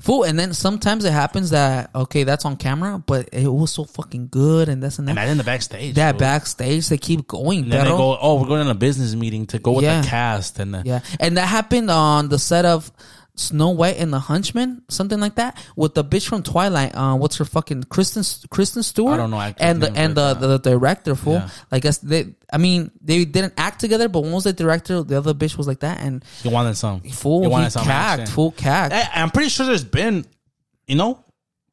[0.00, 3.84] Fool, and then sometimes it happens that okay, that's on camera, but it was so
[3.84, 5.12] fucking good, and that's and that.
[5.12, 5.94] Imagine the backstage.
[5.94, 6.18] that bro.
[6.18, 7.62] backstage, they keep going.
[7.62, 10.00] And then they go, oh, we're going on a business meeting to go with Yeah.
[10.00, 12.90] the cast, and the, Yeah, and that happened on the set of
[13.38, 16.94] Snow White and the Huntsman, something like that, with the bitch from Twilight.
[16.94, 19.14] Uh, what's her fucking Kristen Kristen Stewart?
[19.14, 20.40] I don't know actors' And the and the, that.
[20.40, 21.34] the director fool.
[21.34, 21.48] Yeah.
[21.70, 22.34] I guess they.
[22.50, 25.66] I mean, they didn't act together, but one was the director, the other bitch was
[25.66, 27.00] like that, and he wanted some.
[27.02, 28.94] fool he wanted some cacked, full cacked.
[28.94, 30.24] I, I'm pretty sure there's been,
[30.86, 31.22] you know,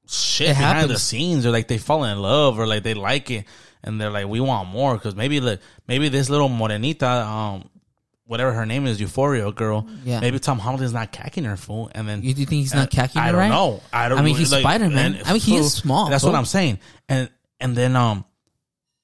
[0.07, 3.31] shit It behind the scenes, or like they fall in love, or like they like
[3.31, 3.45] it,
[3.83, 7.69] and they're like, we want more, because maybe like maybe this little morenita, um,
[8.33, 10.19] whatever her name is, Euphoria girl, Yeah.
[10.19, 13.21] maybe Tom Holland's not cacking her fool, and then You, do think he's not cacking
[13.21, 13.49] I her don't right?
[13.49, 13.81] know.
[13.93, 14.17] I don't.
[14.19, 15.21] I mean, he's like, Spider-Man.
[15.25, 16.31] I mean, he is small, That's fool.
[16.33, 18.25] what I'm saying, and and then um,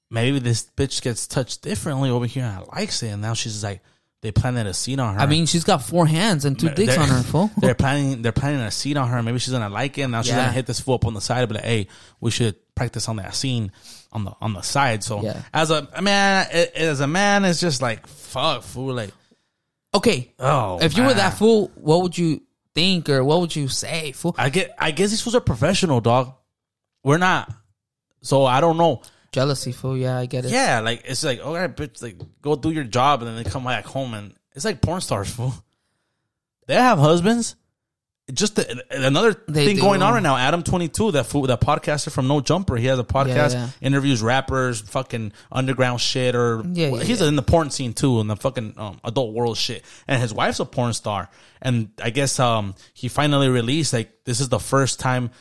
[0.10, 3.82] maybe this bitch gets touched differently over here and likes it, and now she's like,
[4.22, 5.22] they planted a scene on her.
[5.22, 7.50] I mean, she's got four hands and two dicks on her, fool.
[7.58, 8.22] They're planning.
[8.22, 9.24] They're planning a scene on her.
[9.24, 10.02] Maybe she's gonna like it.
[10.02, 10.42] And now she's Yeah.
[10.42, 11.88] gonna hit this fool up on the side be like, "Hey,
[12.20, 13.72] we should practice on that scene
[14.12, 15.42] on the on the side." So Yeah.
[15.54, 18.94] as a man, as a man, it's just like fuck, fool.
[18.96, 19.12] Like,
[19.94, 21.18] Okay, oh, if you were man.
[21.18, 22.42] that fool, what would you
[22.76, 24.36] think or what would you say, fool?
[24.38, 24.76] I get.
[24.78, 26.34] I guess these fools are professional, dog.
[27.04, 27.52] We're not.
[28.22, 29.02] So I don't know.
[29.32, 29.98] Jealousy, fool.
[29.98, 30.52] Yeah, I get it.
[30.52, 33.50] Yeah, like it's like, all right, bitch, like go do your job, and then they
[33.50, 35.54] come back home, and it's like porn stars, fool.
[36.68, 37.56] They have husbands.
[38.34, 39.82] Just the, another They thing do.
[39.82, 40.38] going on right now.
[40.38, 43.70] Adam twenty two, that fool, that podcaster from No Jumper, he has a podcast, yeah.
[43.82, 47.28] interviews rappers, fucking underground shit, or Yeah, well, he's yeah.
[47.28, 49.84] in the porn scene too, in the fucking um, adult world shit.
[50.08, 51.30] And his wife's a porn star,
[51.62, 55.32] and I guess um he finally released like this is the first time.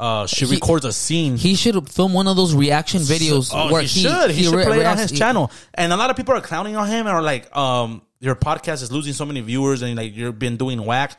[0.00, 3.72] Uh, she He- records a scene He should film one of those reaction videos Oh,
[3.72, 4.30] where he, he should.
[4.30, 5.50] He, should re- play it on his channel.
[5.74, 8.82] And a lot of people are clowning on him and are like, um, your podcast
[8.84, 11.18] is losing so many viewers and like you've been doing whack.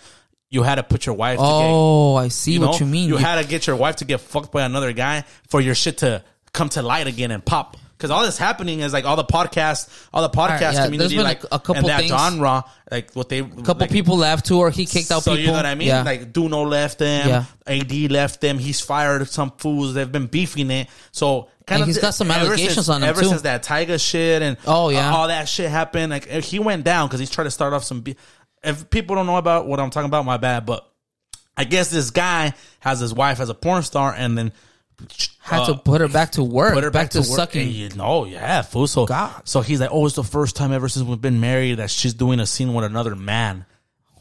[0.51, 2.91] You had to put your wife to Oh, I see get, you what know, you
[2.91, 3.07] mean.
[3.09, 5.75] You You- had to get your wife to get fucked by another guy for your
[5.75, 7.77] shit to come to light again and pop.
[7.99, 11.19] Cause all that's happening is like all the podcasts, all the podcast yeah, community, been
[11.25, 12.11] a- like a couple and that things.
[12.11, 15.31] genre, like what they, a couple like, people left too, or he kicked out so
[15.31, 15.41] people.
[15.41, 15.89] you know what I mean?
[15.89, 16.03] Yeah.
[16.03, 17.43] Like Duno left them, Yeah.
[17.67, 18.57] AD left them.
[18.57, 19.93] He's fired some fools.
[19.95, 20.87] They've been beefing it.
[21.11, 23.27] So kind And of he's got some allegations since- on him, Ever too.
[23.27, 25.11] since that Tiger shit and Oh, yeah.
[25.13, 27.99] all that shit happened, like he went down because he's trying to start off some.
[27.99, 28.15] Be-
[28.63, 30.65] if people don't know about what I'm talking about, my bad.
[30.65, 30.87] But
[31.55, 34.51] I guess this guy has his wife as a porn star, and then
[35.39, 37.27] had to uh, put her back to work, put her back, to, work.
[37.27, 37.61] sucking.
[37.61, 38.87] And you know, yeah, fool.
[38.87, 39.47] So, God.
[39.47, 42.13] so he's like, oh, it's the first time ever since we've been married that she's
[42.13, 43.65] doing a scene with another man.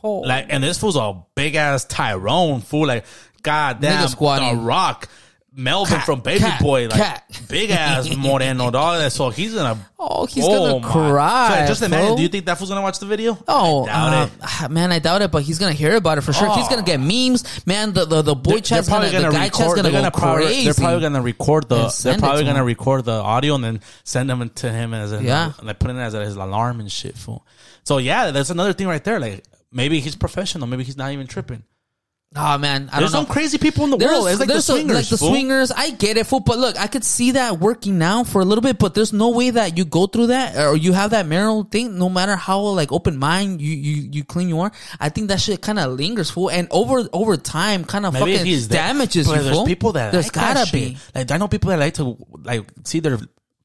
[0.02, 0.20] Oh.
[0.20, 2.86] Like, and this fool's a big ass Tyrone fool.
[2.86, 3.04] Like,
[3.42, 4.08] goddamn.
[4.56, 5.08] The Rock,
[5.54, 7.40] Melvin Cat, from Baby cat, Boy, like cat.
[7.48, 9.10] big ass Moreno dog.
[9.10, 9.78] So he's gonna.
[9.98, 12.06] Oh, he's gonna my- cry, So just imagine.
[12.08, 12.16] fool.
[12.16, 13.36] Do you think that fool's gonna watch the video?
[13.48, 14.30] Oh, I doubt uh, it.
[14.42, 16.54] ah, man, I doubt it, but he's gonna hear about it for sure.
[16.54, 16.70] He's Oh.
[16.70, 17.92] gonna get memes, man.
[17.92, 20.64] The the, the boy They're- chat's gonna, the guy chat's gonna, they're go probably, crazy.
[20.66, 21.88] They're probably gonna record the.
[22.04, 22.66] They're probably to gonna him.
[22.66, 25.52] record the audio and then send them to him as a, Yeah.
[25.62, 27.16] like putting it as his alarm and shit.
[27.16, 27.44] Fool.
[27.84, 29.18] So yeah, that's another thing right there.
[29.18, 30.68] Like maybe he's professional.
[30.68, 31.64] Maybe he's not even tripping.
[32.36, 34.28] Oh man, I There's some crazy people in the There's, world.
[34.28, 34.94] It's like the there's a- swingers.
[34.96, 35.30] like the fool.
[35.30, 35.72] swingers.
[35.72, 36.40] I get it, fool.
[36.40, 38.78] But look, I could see that working now for a little bit.
[38.78, 41.98] But there's no way that you go through that or you have that marital thing.
[41.98, 45.40] No matter how like open mind you you you clean you are, I think that
[45.40, 46.50] shit kind of lingers, fool.
[46.50, 48.34] And over over time, kind of fucking
[48.68, 49.42] damages but you.
[49.42, 49.64] There's fool.
[49.66, 50.72] people that there's like gotta shit.
[50.72, 50.98] be.
[51.14, 53.18] Like I know people that like to like see their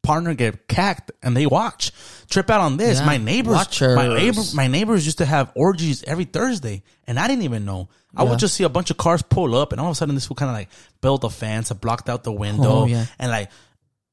[0.04, 1.92] partner get cacked and they watch
[2.30, 3.00] trip out on this.
[3.00, 3.96] Yeah, my neighbors, watchers.
[3.96, 7.90] my neighbor, my neighbors used to have orgies every Thursday, and I didn't even know.
[8.16, 10.16] I would just see a bunch of cars pull up, and all of a sudden
[10.16, 10.70] this would kind of like
[11.02, 13.06] build a fence, and blocked out the window, Oh, yeah.
[13.20, 13.50] and like.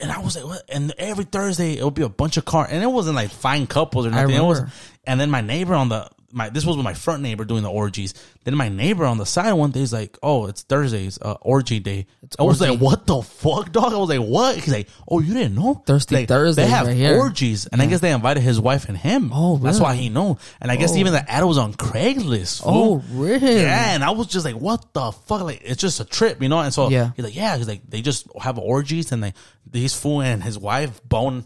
[0.03, 0.63] And I was like, what?
[0.71, 3.67] And every Thursday it would be a bunch of car, and it wasn't like fine
[3.67, 4.35] couples or nothing.
[4.35, 4.73] It was, remember.
[5.05, 7.71] and then my neighbor on the my this was with my front neighbor doing the
[7.71, 8.15] orgies.
[8.45, 11.79] Then my neighbor on the side one day is like, "Oh, it's Thursdays, uh, orgy
[11.81, 12.07] day."
[12.39, 12.73] I was orgy.
[12.73, 15.83] like, "What the fuck, dog?" I was like, "What?" He's like, "Oh, you didn't know?
[15.87, 17.19] Thirsty like, Thursdays They have right here.
[17.19, 19.31] orgies, and I guess they invited his wife and him.
[19.35, 20.39] Oh, that's why he know.
[20.61, 20.97] And I guess Oh.
[20.97, 22.63] even the ad was on Craigslist.
[22.65, 23.61] Oh, really?
[23.63, 26.49] Yeah, and I was just like, "What the fuck?" Like, it's just a trip, you
[26.49, 26.61] know.
[26.61, 27.11] And so Yeah.
[27.17, 29.35] he's like, "Yeah," he's like, they just have orgies, and they
[29.71, 31.45] these fool and his wife bone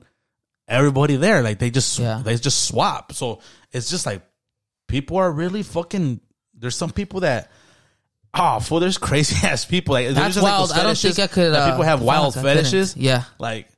[0.68, 1.42] everybody there.
[1.42, 2.22] Like they just Yeah.
[2.24, 3.12] they just swap.
[3.12, 3.40] So
[3.72, 4.22] it's just like
[4.86, 6.20] people are really fucking.
[6.54, 7.50] There's some people that.
[8.36, 8.80] Oh, fool!
[8.80, 9.92] There's crazy ass people.
[9.94, 10.70] Like there's That's just, wild.
[10.70, 11.52] those I don't think I could.
[11.52, 12.96] Uh, people have wild fetishes.
[12.96, 13.24] Yeah.
[13.38, 13.68] Like,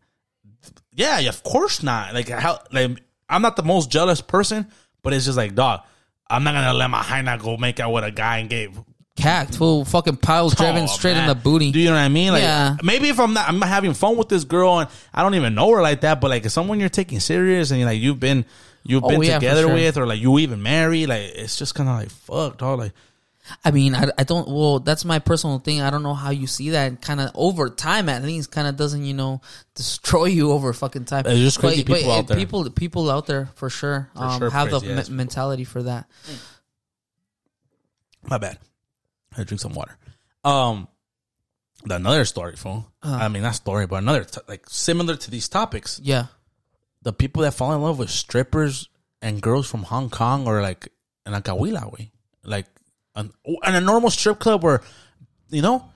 [0.92, 2.14] yeah, of course not.
[2.14, 2.60] Like how?
[2.72, 4.66] Like I'm not the most jealous person,
[5.02, 5.80] but it's just like, dog.
[6.28, 8.70] I'm not gonna let my hyena go make out with a guy and get
[9.16, 9.84] Cacked, fool.
[9.84, 11.72] Fucking piles driven Oh, straight in the booty.
[11.72, 12.32] Do you know what I mean?
[12.32, 12.76] Like, Yeah.
[12.82, 15.54] Maybe if I'm not, I'm not having fun with this girl and I don't even
[15.54, 18.44] know her like that, but like if someone you're taking serious and like you've been
[18.88, 19.75] you've Oh, been yeah, together sure.
[19.75, 22.79] with or like you even married, like it's just kind of like fuck, dog.
[22.79, 22.92] Like
[23.64, 24.49] I mean, I, I don't.
[24.49, 25.81] Well, that's my personal thing.
[25.81, 27.01] I don't know how you see that.
[27.01, 29.40] Kind of over time, at least, kind of doesn't you know
[29.77, 31.22] destroy you over fucking time.
[31.22, 32.37] There's just crazy people uh, out there.
[32.37, 36.07] People, people out there for sure, um, sure have the me- mentality for that.
[38.29, 38.59] my bad.
[39.37, 39.96] I drink some water.
[40.44, 40.88] Um,
[41.88, 42.90] another story, fool.
[43.03, 43.18] Uh.
[43.20, 46.01] I mean, not story, but another t- like similar to these topics.
[46.03, 46.27] Yeah,
[47.06, 48.88] The people that fall in love with strippers
[49.22, 50.88] and girls from Hong Kong or like
[51.24, 52.10] in a Coahuila way,
[52.42, 52.66] like
[53.14, 54.82] an, in a normal strip club where
[55.50, 55.86] you know.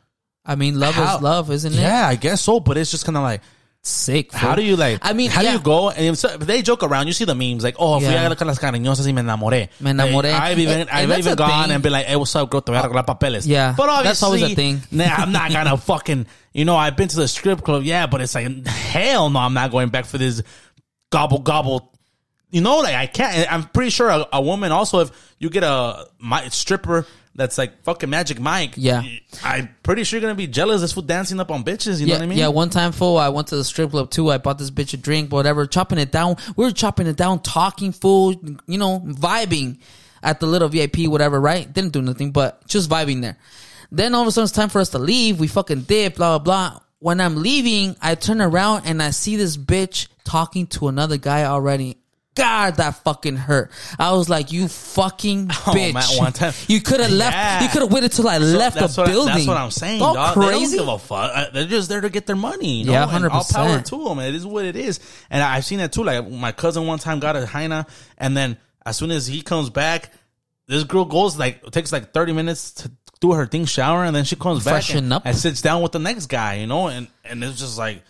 [0.46, 1.80] I mean, love How- is love, isn't it?
[1.80, 3.42] Yeah, I guess so, but it's just kind of like,
[3.82, 4.32] Sick.
[4.32, 4.98] how do you like?
[5.02, 5.52] I mean, how yeah.
[5.52, 5.90] do you go?
[5.90, 8.30] And if, so, they joke around, you see the memes like, "Oh, fui Yeah.
[8.30, 10.32] a con las cariñosas y me enamoré." Me enamoré.
[10.32, 11.72] Like, I've even, And- I've and even a gone thing.
[11.72, 12.60] and been like, "Hey, what's up, girl?
[12.62, 14.82] Te voy a arreglar papeles." Yeah, but obviously, that's always a thing.
[14.92, 16.26] Nah, I'm not gonna fucking.
[16.52, 19.54] You know, I've been to the strip club, yeah, but it's like, hell no, I'm
[19.54, 20.42] not going back for this
[21.10, 21.92] gobble gobble.
[22.50, 23.52] You know, like I can't.
[23.52, 27.84] I'm pretty sure a, a woman also, if you get a my, stripper that's like
[27.84, 29.02] fucking Magic Mike, Yeah.
[29.44, 30.80] I'm pretty sure you're gonna be jealous.
[30.80, 32.00] This fool dancing up on bitches.
[32.00, 32.38] You know what I mean?
[32.38, 32.48] yeah.
[32.48, 34.30] One time, fool, I went to the strip club too.
[34.30, 36.36] I bought this bitch a drink, whatever, chopping it down.
[36.56, 38.34] We were chopping it down, talking, fool,
[38.66, 39.78] you know, vibing
[40.22, 41.72] at the little VIP, whatever, right?
[41.72, 43.36] Didn't do nothing, but just vibing there.
[43.92, 45.38] Then all of a sudden, it's time for us to leave.
[45.40, 46.80] We fucking dip, blah, blah, blah.
[47.00, 51.44] When I'm leaving, I turn around and I see this bitch talking to another guy
[51.44, 51.96] already.
[52.36, 53.72] God, that fucking hurt.
[53.98, 56.34] I was like, you fucking Oh, bitch.
[56.34, 57.34] time- you could have left.
[57.34, 57.62] Yeah.
[57.64, 59.34] You could have waited till I So left the that's what I- building.
[59.34, 60.34] that's what I'm saying, All dog.
[60.34, 60.50] Crazy.
[60.52, 61.30] They don't give a fuck.
[61.34, 62.80] Uh, They're just there to get their money.
[62.80, 62.92] You know?
[62.92, 63.54] Yeah, And All 100%.
[63.54, 64.18] power to them.
[64.20, 65.00] It is what it is.
[65.28, 66.04] And I've seen that too.
[66.04, 67.86] Like my cousin one time got a hyena,
[68.16, 70.12] and then as soon as he comes back,
[70.68, 74.24] this girl goes like takes like 30 minutes to do her thing, shower, and then
[74.24, 75.22] she comes back Freshen and, up.
[75.26, 76.54] and sits down with the next guy.
[76.54, 78.02] You know, and and it's just like.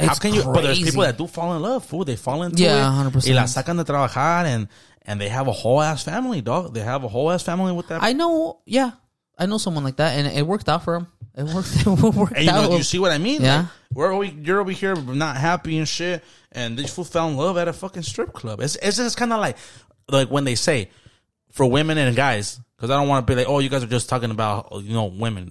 [0.00, 0.44] How It's can you?
[0.44, 0.84] But there's crazy.
[0.84, 2.04] people that do fall in love, fool.
[2.04, 3.10] They fall into Yeah, it.
[3.12, 3.28] 100%.
[3.28, 4.68] Y la sacan de trabajar, and
[5.02, 6.72] and they have a whole ass family, dog.
[6.72, 8.60] They have a whole ass family with that I know.
[8.64, 8.92] Yeah,
[9.36, 11.06] I know someone like that, and it worked out for him.
[11.36, 11.74] It worked.
[11.86, 12.70] It worked And you, out.
[12.70, 13.42] know, you see what I mean?
[13.42, 13.56] Yeah.
[13.58, 17.36] Like, we're over, you're over here not happy and shit, and this fool fell in
[17.36, 18.60] love at a fucking strip club.
[18.60, 19.56] It's it's just kind of like
[20.08, 20.90] like when they say
[21.58, 23.88] for women and guys, because I don't want to be like, oh, you guys are
[23.88, 25.50] just talking about you know women.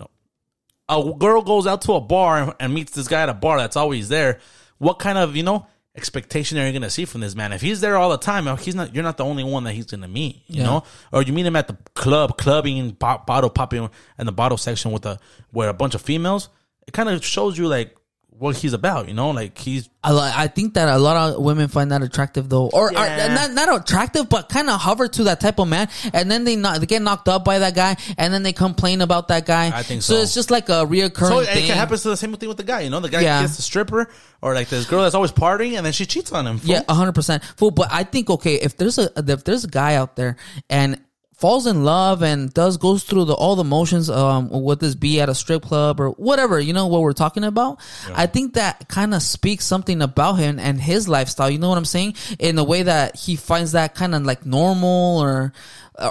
[0.89, 3.57] A girl goes out to a bar and, and meets this guy at a bar
[3.57, 4.39] that's always there.
[4.77, 5.67] What kind of you know
[5.97, 7.51] expectation are you gonna see from this man?
[7.51, 8.95] If he's there all the time, he's not.
[8.95, 10.43] You're not the only one that he's gonna meet.
[10.47, 10.63] You Yeah.
[10.63, 14.57] know, or you meet him at the club, clubbing, bo- bottle popping and the bottle
[14.57, 15.19] section with a
[15.51, 16.47] where a bunch of females.
[16.87, 17.93] It kind of shows you like
[18.39, 19.07] what he's about.
[19.07, 22.01] You know, like he's I, li- I think that a lot of women find that
[22.01, 23.33] attractive though, or, or Yeah.
[23.33, 26.55] not not attractive, but kind of hover to that type of man, and then they
[26.55, 29.75] not, they get knocked up by that guy, and then they complain about that guy.
[29.77, 30.13] I think so.
[30.15, 31.65] So it's just like a reoccurring so it thing.
[31.67, 32.81] can happen to the same thing with the guy.
[32.81, 33.41] You know, the guy Yeah.
[33.41, 34.09] gets a stripper
[34.41, 36.59] or like this girl that's always partying and then she cheats on him.
[36.59, 36.69] fool.
[36.69, 37.43] Yeah, hundred percent.
[37.57, 40.37] Fool, but I think okay, if there's a if there's a guy out there
[40.69, 41.01] and
[41.37, 45.21] falls in love and does goes through the all the motions um with this be
[45.21, 47.79] at a strip club or whatever, you know what we're talking about.
[48.13, 51.49] I think that kind of speaks something about him and his lifestyle.
[51.49, 52.15] You know what I'm saying?
[52.39, 55.53] In a way that he finds that kind of like normal or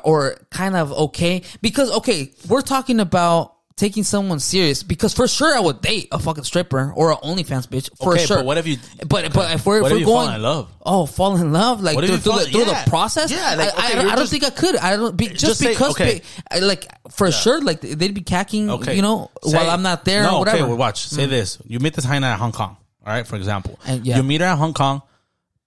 [0.05, 5.55] or kind of okay because okay, we're talking about taking someone serious because for sure
[5.55, 8.39] I would date a fucking stripper or an OnlyFans bitch for Okay, sure.
[8.39, 10.73] but what if you- But but if we're if we're going in love?
[10.85, 12.85] Oh, fall in love like through, through fall- the, through yeah.
[12.85, 13.31] the process.
[13.31, 14.77] Yeah, like, I, I, okay, I don't think I could.
[14.77, 16.23] I don't be, just, Just say- because okay.
[16.55, 18.97] be- like for sure like they'd be cacking Okay.
[18.97, 20.57] you know Say- while I'm not there No, or whatever.
[20.59, 20.61] Mm.
[20.63, 21.07] Okay, well, watch.
[21.07, 21.59] Say this.
[21.67, 22.77] You meet this hyena at Hong Kong.
[23.05, 23.79] All right, for example.
[23.87, 24.17] And- yeah.
[24.17, 25.03] You meet her at Hong Kong.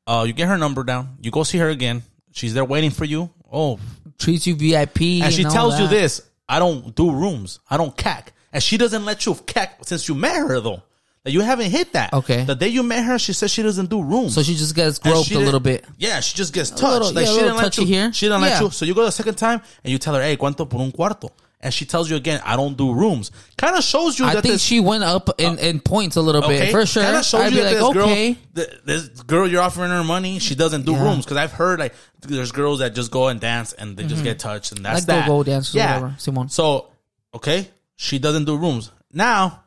[0.08, 1.18] Uh, you get her number down.
[1.22, 2.02] You go see her again.
[2.32, 3.30] She's there waiting for you.
[3.52, 3.80] Oh,
[4.18, 7.60] Treats you VIP and she all tells you this: I don't do rooms.
[7.70, 8.34] I don't cack.
[8.52, 10.82] And she doesn't let you cack since you met her though.
[11.24, 12.12] Like you haven't hit that.
[12.14, 12.44] Okay.
[12.46, 14.34] The day you met her, she says she doesn't do rooms.
[14.34, 15.86] So she just gets And groped she a didn't- little bit.
[15.98, 16.84] Yeah, she just gets touched.
[16.84, 17.88] little- like yeah, a she little didn't let touchy you.
[17.88, 18.14] here.
[18.14, 18.62] She didn't let Yeah.
[18.62, 18.70] you.
[18.72, 21.30] So you go the second time and you tell her, "Hey, cuánto por un cuarto?"
[21.62, 24.44] And she tells you again, "I don't do rooms." Kind of shows you I that
[24.44, 27.04] think this, she went up in, in points a little bit for sure.
[27.04, 29.92] Kind of shows I'd you that like, this okay, girl, th- this girl, you're offering
[29.92, 30.40] her money.
[30.40, 31.04] She doesn't do Yeah.
[31.04, 34.24] rooms because I've heard like there's girls that just go and dance and they just
[34.24, 35.12] get touched and that's Mm-hmm.
[35.12, 35.28] Like that.
[35.28, 36.48] go-go dancers whatever, Simone.
[36.48, 36.88] So
[37.36, 37.68] okay,
[37.98, 38.92] she doesn't do rooms.
[39.12, 39.64] Now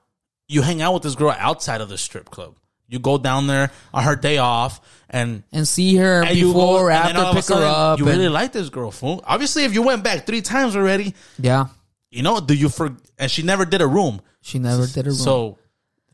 [0.48, 2.54] you hang out with this girl outside of the strip club.
[2.88, 5.42] You go down there on her day off and.
[5.52, 7.98] and see her and before go- or and then all after, pick her up.
[7.98, 9.22] You really like this girl, fool.
[9.26, 11.66] Obviously, if you went back three times already, yeah,
[12.12, 12.94] you know, do you for?
[13.18, 14.20] And she never did a room.
[14.42, 15.18] she never did a room.
[15.18, 15.58] So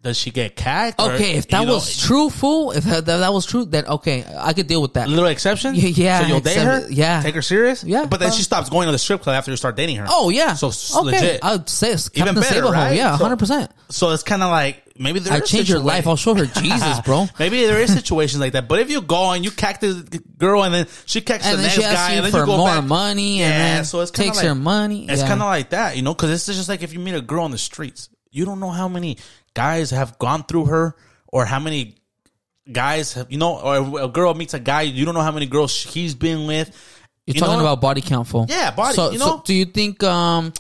[0.03, 1.01] does she get cacked?
[1.01, 3.85] or, Okay, if that you know, was true, fool, if that, that was true, then
[3.87, 5.09] okay, I could deal with that.
[5.09, 5.75] little exception.
[5.75, 6.93] Yeah, yeah, So you'll date except- her.
[6.93, 7.21] yeah.
[7.23, 7.83] Take her serious.
[7.83, 9.97] Yeah, But then uh, she stops going to the strip club after you start dating
[9.97, 10.07] her.
[10.09, 11.45] Oh yeah, So okay, legit.
[11.45, 12.95] I'd say it's Even better, right?
[12.97, 13.71] Yeah, So- hundred percent.
[13.91, 16.07] So it's kind of like maybe there I is change your situa- life.
[16.07, 17.27] I'll show her Jesus, bro.
[17.39, 18.69] Maybe there is situations like that.
[18.69, 19.95] But if you go and you cack this
[20.37, 22.33] girl and then she cacks And the then next she asks guy you and then
[22.33, 22.85] for you go more back.
[22.85, 25.09] money and then kinda takes her money.
[25.09, 25.29] It's Yeah.
[25.29, 27.45] kind of like that, you know, because it's just like if you meet a girl
[27.45, 29.17] on the streets, you don't know how many
[29.59, 30.95] guys have gone through her
[31.35, 31.97] or how many
[32.71, 35.47] guys have, you know, or a girl meets a guy, you don't know how many
[35.47, 36.69] girls he's been with.
[37.27, 37.67] You're You talking know?
[37.67, 38.47] about body count, fool.
[38.49, 40.03] Yeah, body, So, you so do you think?
[40.05, 40.53] um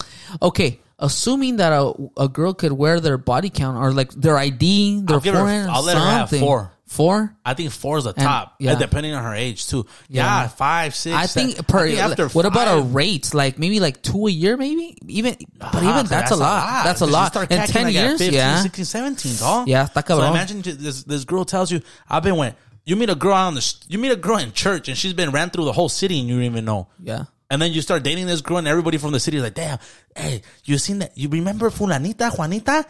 [0.43, 5.01] Okay, assuming that a a girl could wear their body count or like their ID,
[5.07, 6.73] their I'll her- I'll let her have four.
[6.88, 7.37] Four.
[7.44, 8.74] I think four is the top, yeah.
[8.74, 9.85] depending on her age too.
[10.09, 10.48] Yeah, Yeah.
[10.48, 11.14] five, six.
[11.14, 11.53] I seven.
[11.53, 11.85] think per.
[11.85, 13.35] I think after what about a rate?
[13.35, 15.37] Like maybe like two a year, maybe even.
[15.59, 16.85] But Ah, even that's, a lot.
[16.85, 17.29] That's a lot.
[17.33, 18.62] start In ten like years, 15, yeah.
[18.62, 19.68] 16, 17, dog.
[19.68, 23.14] Yeah, está So imagine this this girl tells you, "I've been went." You meet a
[23.14, 25.74] girl on the you meet a girl in church and she's been ran through the
[25.74, 26.88] whole city and you don't even know.
[27.05, 27.24] Yeah.
[27.51, 29.79] And then you start dating this girl and everybody from the city is like, "Damn,
[30.16, 31.12] hey, you seen that?
[31.16, 32.85] You remember fulanita, Juanita?"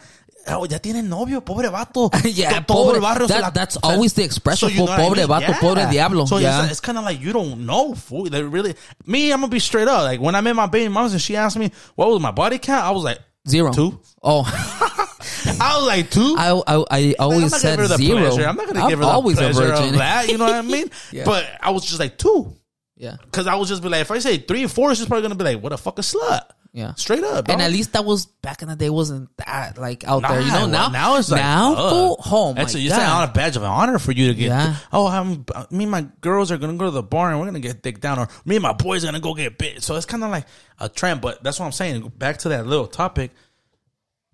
[0.47, 2.09] Oh, ya tiene novio, pobre vato.
[2.25, 5.03] Yeah, todo pobre- el barrio se la- that's always the expression, you know what I
[5.03, 5.27] pobre mean?
[5.27, 6.25] vato, pobre diablo.
[6.25, 6.63] So Yeah.
[6.63, 8.23] it's, it's kind of like you don't know, fool.
[8.25, 8.73] They really,
[9.05, 10.03] me, I'm gonna be straight up.
[10.03, 12.57] Like when I met my baby moms and she asked me what was my body
[12.57, 13.71] count, I was like Zero.
[13.71, 13.99] two.
[14.23, 14.43] Oh,
[15.59, 16.35] I was like two.
[16.37, 18.19] I I, I always I'm not said gonna give her the zero.
[18.19, 18.47] pleasure.
[18.47, 19.89] I'm not gonna I'm give her the always a pleasure virgin.
[19.89, 20.29] of that.
[20.29, 20.89] You know what I mean?
[21.11, 21.25] Yeah.
[21.25, 22.53] But I was just like two.
[22.95, 23.17] yeah.
[23.21, 25.35] Because I was just be like, if I say three and four, she's probably gonna
[25.35, 26.41] be like, "What a fucking slut."
[26.79, 26.93] Yeah.
[26.95, 27.49] straight up.
[27.49, 30.47] And at least that was back in the day wasn't that like out there, you
[30.47, 30.67] Nah, know.
[30.67, 31.91] Now, now it's like now, ugh.
[31.91, 34.47] fool, oh It's, a, it's not a badge of honor for you to get.
[34.47, 34.75] Yeah.
[34.91, 37.59] Oh, I'm, me and my girls are gonna go to the bar and we're gonna
[37.59, 39.83] get dick down, or me and my boys are gonna go get bit.
[39.83, 40.45] So it's kind of like
[40.79, 41.21] a trend.
[41.21, 42.11] But that's what I'm saying.
[42.17, 43.31] Back to that little topic.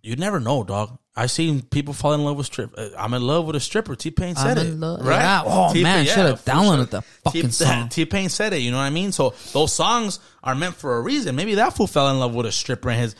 [0.01, 0.97] You never know, dog.
[1.17, 2.73] I seen people fall in love with strip.
[2.77, 3.95] uh, I'm in love with a stripper.
[3.95, 5.17] T Pain said I'm it, love- right?
[5.19, 5.43] yeah.
[5.45, 7.87] Oh, T-Pain, man, should've for downloaded the fucking song.
[7.89, 8.57] T Pain said it.
[8.59, 9.11] You know what I mean?
[9.13, 11.35] So those songs are meant for a reason.
[11.37, 13.15] Maybe that fool fell in love with a stripper and his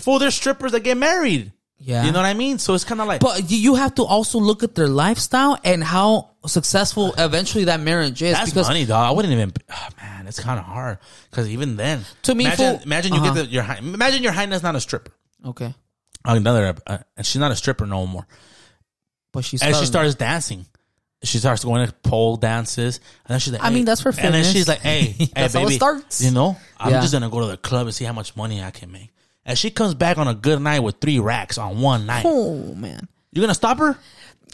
[0.00, 0.18] fool.
[0.18, 1.52] There's strippers that get married.
[1.78, 2.04] Yeah.
[2.06, 2.58] you know what I mean.
[2.58, 5.84] So it's kind of like, But you- have to also look at their lifestyle and
[5.84, 8.32] how successful eventually that marriage is.
[8.34, 9.06] That's because money, dog.
[9.06, 9.52] I wouldn't even.
[9.70, 10.98] Oh, man, it's kind of hard
[11.30, 13.34] because even then, To me, imagine, fool- imagine you uh-huh.
[13.34, 15.12] get the, your imagine your highness not a stripper.
[15.46, 15.74] okay,
[16.24, 18.26] Another, uh, and she's not a stripper no more.
[19.32, 20.66] but she's And she starts dancing.
[21.22, 23.84] She starts going to pole dances, and then she's like, I mean, hey.
[23.84, 26.20] that's for And then she's like, "Hey, hey, That's how it baby, starts.
[26.22, 27.00] you know, I'm Yeah.
[27.00, 29.10] just gonna go to the club and see how much money I can make."
[29.46, 32.24] And she comes back on a good night with three racks on one night.
[32.26, 33.08] Oh man.
[33.32, 33.96] you're gonna stop her?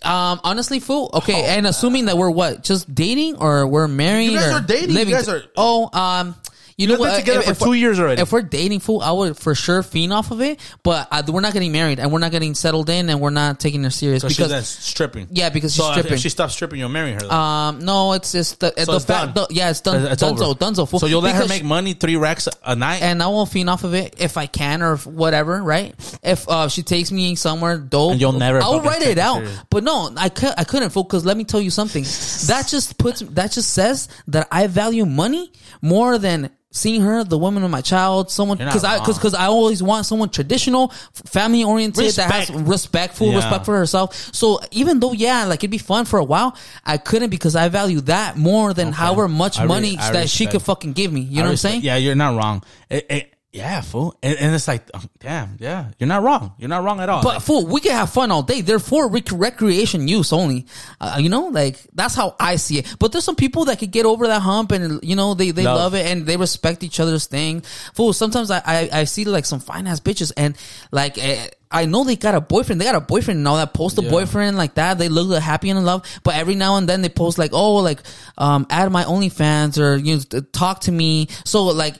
[0.03, 1.11] Um, honestly, fool.
[1.15, 4.31] Okay, Oh, and assuming that we're what, just dating or we're married?
[4.31, 4.97] You guys or are dating.
[4.97, 6.35] You guys are- Oh, um,
[6.81, 7.19] you know been what?
[7.19, 8.23] together for we're- two years already.
[8.23, 10.59] If we're dating, fool, I would for sure fiend off of it.
[10.83, 13.61] But uh, we're not getting married, and we're not getting settled in, and we're not
[13.61, 15.29] taking her serious So because she's stripping.
[15.31, 16.13] yeah, because she's So stripping.
[16.15, 17.21] if she stops stripping, you'll marry her.
[17.21, 17.31] though.
[17.31, 19.39] um, no, it's just the, So the fact.
[19.51, 20.07] yeah, it's done.
[20.07, 20.55] It's Dunzo, over.
[20.59, 20.89] Dunzo.
[20.89, 20.99] Fool.
[21.01, 23.03] So you'll let her make money, three racks a night.
[23.03, 25.95] and I won't fiend off of it if I can or if whatever, right?
[26.23, 29.37] If uh, she takes me somewhere dope, And you'll never I'll write it out.
[29.39, 29.59] serious.
[29.71, 31.05] But no, I could I couldn't fool.
[31.05, 32.03] because let me tell you something.
[32.47, 35.53] that just puts that just says that I value money
[35.83, 39.47] more than seeing her, the woman of my child, someone because I because because I
[39.47, 43.37] always want someone traditional, family oriented that has respectful, Yeah.
[43.37, 44.15] respect for herself.
[44.33, 47.69] So even though yeah, like it'd be fun for a while, I couldn't because I
[47.69, 51.21] value that more than however much I money I that she could fucking give me.
[51.23, 51.83] You know I what I'm saying?
[51.83, 52.63] Yeah, you're not wrong.
[52.89, 54.17] It, it, yeah, fool.
[54.23, 56.55] And, and it's like, um, damn, yeah, you're not wrong.
[56.59, 57.23] You're not wrong at all.
[57.23, 58.61] But Like, fool, we can have fun all day.
[58.61, 60.67] They're for rec- recreation use only.
[61.01, 62.95] Uh, you know, like that's how I see it.
[63.01, 65.65] But there's some people that could get over that hump and you know they they
[65.65, 65.77] Love.
[65.77, 67.63] love, it and they respect each other's thing.
[67.95, 70.57] Fool, sometimes I I, I see like some fine ass bitches and
[70.93, 71.19] like.
[71.19, 72.81] Eh, I know they got a boyfriend.
[72.81, 73.73] They got a boyfriend and all that.
[73.73, 74.11] Post a Yeah.
[74.11, 74.99] boyfriend like that.
[74.99, 76.05] They look happy and in love.
[76.25, 78.01] But every now and then they post like, oh, like,
[78.37, 81.29] um, add my OnlyFans or you know, talk to me.
[81.45, 81.95] So like,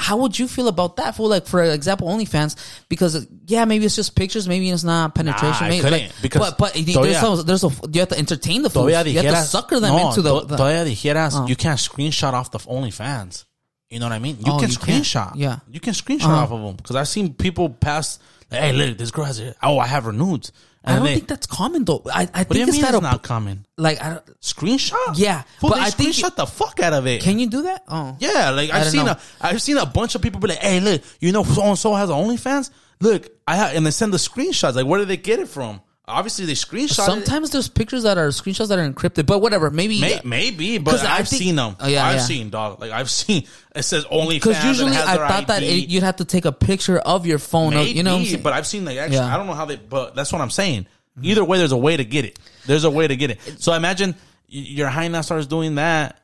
[0.00, 1.14] how would you feel about that?
[1.16, 2.56] For like, for example, OnlyFans,
[2.88, 5.66] because yeah, maybe it's just pictures, maybe it's not penetration.
[5.66, 8.70] I maybe, like, because but but there's some, there's a you have to entertain the
[8.70, 10.40] todavía You have to sucker them no, into the.
[10.46, 13.44] the todavía dijeras, you can't screenshot off the OnlyFans.
[13.90, 14.36] You know what I mean?
[14.38, 15.32] You Oh, can you screenshot.
[15.34, 15.58] Yeah.
[15.68, 16.42] You can screenshot Uh-huh.
[16.44, 16.76] off of them.
[16.76, 18.20] Because I've seen people pass,
[18.50, 19.56] like, hey, look, this girl has it.
[19.62, 20.52] Oh, I have her nudes.
[20.84, 22.02] I don't they, think that's common though.
[22.12, 23.66] I, I what do think you it's mean that it's a, not common?
[23.76, 24.96] like I don't, Screenshot?
[25.14, 27.20] Yeah, Fool, but I think screenshot the fuck out of it.
[27.22, 27.84] can you do that?
[27.88, 29.12] Oh, Yeah, like I've seen know.
[29.12, 31.78] a I've seen a bunch of people be like, "Hey, look, you know, so and
[31.78, 32.70] so has OnlyFans.
[33.00, 34.74] Look, I have," and they send the screenshots.
[34.74, 35.80] Like, where did they get it from?
[36.10, 37.06] Obviously, they screenshot.
[37.06, 39.70] Sometimes there's pictures that are screenshots that are encrypted, but whatever.
[39.70, 40.00] Maybe.
[40.00, 41.76] May, maybe, but I've think- seen them.
[41.80, 42.20] Oh, yeah, I've yeah.
[42.22, 42.80] seen dog.
[42.80, 43.44] Like I've seen
[43.74, 46.98] it says only because usually I thought that it, you'd have to take a picture
[46.98, 47.72] of your phone.
[47.74, 48.42] Of, Maybe, you know, what I'm saying?
[48.42, 49.32] but I've seen like actually, Yeah.
[49.34, 50.86] I don't know how they, but that's what I'm saying.
[51.22, 52.38] Either way, there's a way to get it.
[52.66, 53.38] There's a way to get it.
[53.58, 54.14] So imagine
[54.48, 56.20] your hyena starts doing that,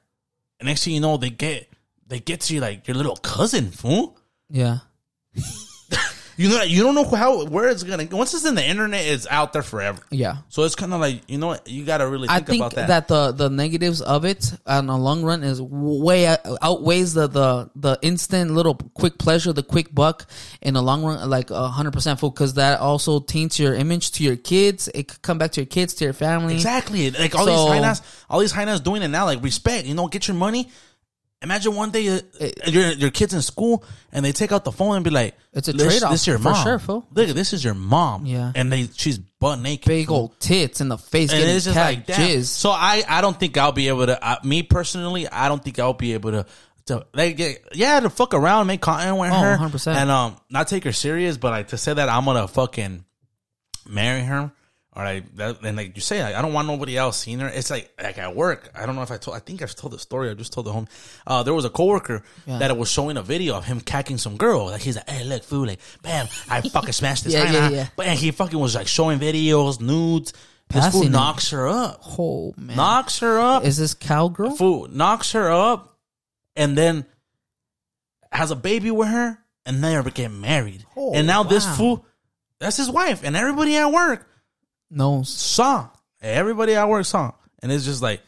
[0.60, 1.70] and next thing you know, they get
[2.06, 4.18] they get to you like your little cousin, fool.
[4.50, 4.78] yeah.
[6.38, 8.06] You know, you don't know how where it's gonna.
[8.10, 10.02] Once it's in the internet, it's out there forever.
[10.10, 10.38] Yeah.
[10.50, 12.60] So it's kind of like you know what you got to really I think, think
[12.60, 12.88] about that.
[12.88, 13.08] that.
[13.08, 16.26] the the negatives of it on the long run is way
[16.60, 20.26] outweighs the the the instant little quick pleasure, the quick buck
[20.60, 24.12] in the long run, like a hundred percent full, because that also taints your image
[24.12, 24.88] to your kids.
[24.94, 26.54] It could come back to your kids, to your family.
[26.54, 27.10] Exactly.
[27.12, 29.24] Like all So- these hyenas, all these hyenas doing it now.
[29.24, 29.86] Like respect.
[29.86, 30.68] You know, get your money.
[31.42, 32.20] Imagine one day uh,
[32.66, 35.68] your your kids in school and they take out the phone and be like, It's
[35.68, 36.64] a "This- trade-off, This is your for mom.
[36.64, 37.06] sure, fool.
[37.12, 38.24] Look, this is your mom.
[38.24, 38.52] Yeah.
[38.54, 39.86] and they she's butt naked.
[39.86, 40.16] Big fool.
[40.16, 42.20] old tits in the face, And getting it's just cat like damn.
[42.28, 42.44] jizz.
[42.46, 44.18] So I I don't think I'll be able to.
[44.26, 46.46] I, me personally, I don't think I'll be able to.
[46.86, 49.94] To like yeah, yeah to fuck around, make content with Oh, her, 100%.
[49.96, 53.04] and um not take her serious, but like to say that I'm gonna fucking
[53.88, 54.52] marry her
[54.96, 57.48] or like that, and like you say, like, I don't want nobody else seeing her.
[57.48, 58.70] It's like like at work.
[58.74, 59.36] I don't know if I told.
[59.36, 60.30] I think I've told the story.
[60.30, 60.88] I just told the home.
[61.26, 62.58] Uh, there was a coworker Yeah.
[62.60, 64.66] that was showing a video of him cacking some girl.
[64.66, 67.34] Like he's like, hey, look, fool, like, bam, I fucking smashed this.
[67.34, 67.86] Yeah, hyena." yeah, yeah.
[67.94, 70.32] But and he fucking was like showing videos, nudes.
[70.70, 72.00] This fool knocks her up.
[72.18, 73.64] oh man, Knocks her up.
[73.64, 74.56] is this cowgirl?
[74.56, 75.98] Fool knocks her up,
[76.56, 77.04] and then
[78.32, 80.84] has a baby with her, and they ever get married.
[80.96, 82.04] Oh, and now this fool,
[82.58, 84.26] that's his wife, and everybody at work
[84.90, 85.88] No, saw.
[86.20, 87.32] Everybody at work saw,
[87.62, 88.20] and it's just like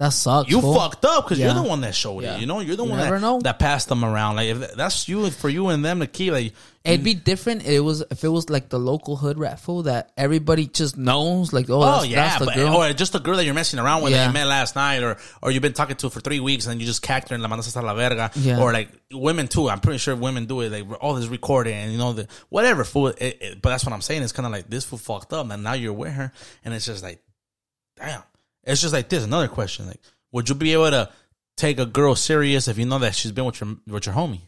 [0.00, 0.50] That sucks.
[0.50, 0.74] You fool.
[0.74, 1.46] fucked up because Yeah.
[1.54, 2.34] you're the one that showed Yeah.
[2.34, 2.40] it.
[2.40, 3.38] You know, you're the You one never that, know.
[3.42, 4.34] that passed them around.
[4.34, 6.32] Like if that's you for you and them to keep.
[6.32, 6.52] Like
[6.84, 7.64] It'd be different.
[7.64, 11.52] It was if it was like the local hood rat fool that everybody just knows.
[11.52, 12.74] Like, oh, Oh that's, yeah, that's the but, girl.
[12.76, 14.26] or just the girl that you're messing around with that Yeah.
[14.26, 16.86] you met last night, or or you've been talking to for three weeks and you
[16.88, 18.58] just cacked her and la mandas hasta la verga, Yeah.
[18.58, 19.70] or like women too.
[19.70, 20.72] I'm pretty sure women do it.
[20.72, 23.06] Like all this recording and you know the whatever fool.
[23.06, 24.22] It, it, but that's what I'm saying.
[24.24, 26.32] It's kind of like this fool fucked up, and now you're with her,
[26.64, 27.22] and it's just like,
[27.96, 28.22] damn.
[28.66, 29.24] It's just like this.
[29.24, 30.00] Another question: like,
[30.32, 31.10] would you be able to
[31.56, 34.40] take a girl serious if you know that she's been with your with your homie?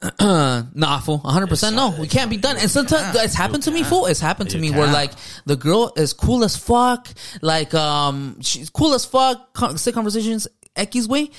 [0.20, 1.18] nah, fool.
[1.18, 1.90] 100% no.
[1.98, 2.56] We can't be done.
[2.56, 4.06] And sometimes it's happened to me, fool.
[4.06, 5.10] It's happened to me where like
[5.44, 7.08] the girl is cool as fuck.
[7.42, 9.54] Like, um, she's cool as fuck.
[9.54, 10.46] Con- Sick conversations,
[10.76, 11.30] Eki's way.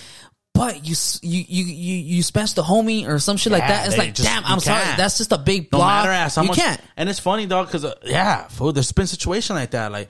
[0.53, 3.87] But you, you, you, you, you smash the homie or some shit like that.
[3.87, 4.83] It's like, just- damn, I'm sorry.
[4.83, 4.97] can't.
[4.97, 6.81] That's just a big No matter as how you much, can't.
[6.97, 9.89] and it's funny, dog, because uh, yeah, fool, there's been situation like that.
[9.89, 10.09] Like,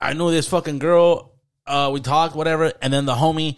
[0.00, 1.32] I knew this fucking girl.
[1.66, 3.56] Uh, we talked, whatever, and then the homie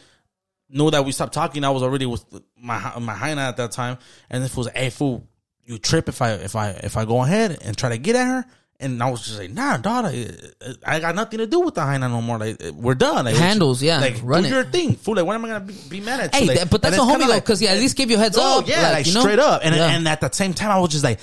[0.70, 1.64] knew that we stopped talking.
[1.64, 2.24] I was already with
[2.56, 3.98] my my hyena at that time,
[4.30, 5.26] and this was like, "Hey, fool,
[5.64, 8.26] you trip if I if I if I go ahead and try to get at
[8.26, 8.44] her."
[8.80, 10.04] And I was just like, "Nah, dog,
[10.86, 12.38] I, got nothing to do with the hyena no more.
[12.38, 13.24] Like, we're done.
[13.24, 14.52] Like, Handles, yeah, like run do it.
[14.52, 15.16] your thing, fool.
[15.16, 16.40] Like, when am I gonna be, be mad at you?
[16.42, 18.16] Hey, Like, that- but that's a homie though, like- because he at least give you
[18.16, 18.68] a heads Oh up.
[18.68, 19.20] yeah, like, you know?
[19.20, 19.62] straight up.
[19.64, 19.88] And Yeah.
[19.88, 21.18] and at the same time, I was just like,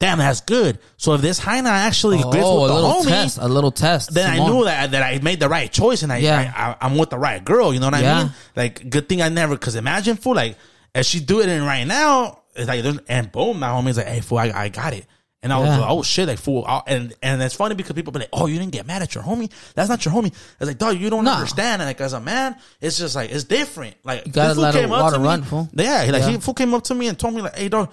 [0.00, 0.78] damn, that's good.
[0.96, 4.12] So if this hyena actually oh, with a the little homie, test, a little test.
[4.14, 6.52] then I knew that that I made the right choice, and I, Yeah.
[6.80, 7.72] I, I am with the right girl.
[7.72, 8.22] You know what I Yeah.
[8.24, 8.32] mean?
[8.56, 9.54] Like, good thing I never.
[9.54, 10.56] Because imagine, fool, like
[10.94, 14.06] if she do it in right now, it's like, there's- and boom, my homie's like,
[14.08, 15.06] hey, fool, I, I got it.
[15.42, 15.78] And I was Yeah.
[15.78, 18.46] like, oh shit, like fool, I- and and it's funny because people be like, oh,
[18.46, 19.50] you didn't get mad at your homie.
[19.74, 20.26] That's not your homie.
[20.26, 21.32] It's like, dog, you don't No.
[21.32, 21.80] understand.
[21.80, 23.96] And like as a man, it's just like it's different.
[24.04, 25.68] Like gotta this fool let came up water to me- fool.
[25.72, 26.28] Yeah, like Yeah.
[26.30, 27.90] he fool came up to me and told me like, hey, dog.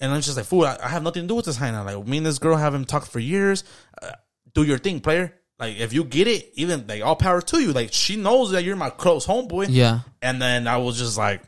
[0.00, 1.84] And I'm just like, fool, I, I have nothing to do with this hyena.
[1.84, 3.64] Like, me and this girl haven't talked for years.
[4.00, 4.12] Uh,
[4.52, 5.34] do your thing, player.
[5.58, 7.72] Like, if you get it, even like all power to you.
[7.72, 9.68] Like, she knows that you're my close homeboy.
[9.70, 10.00] Yeah.
[10.20, 11.42] And then I was just like,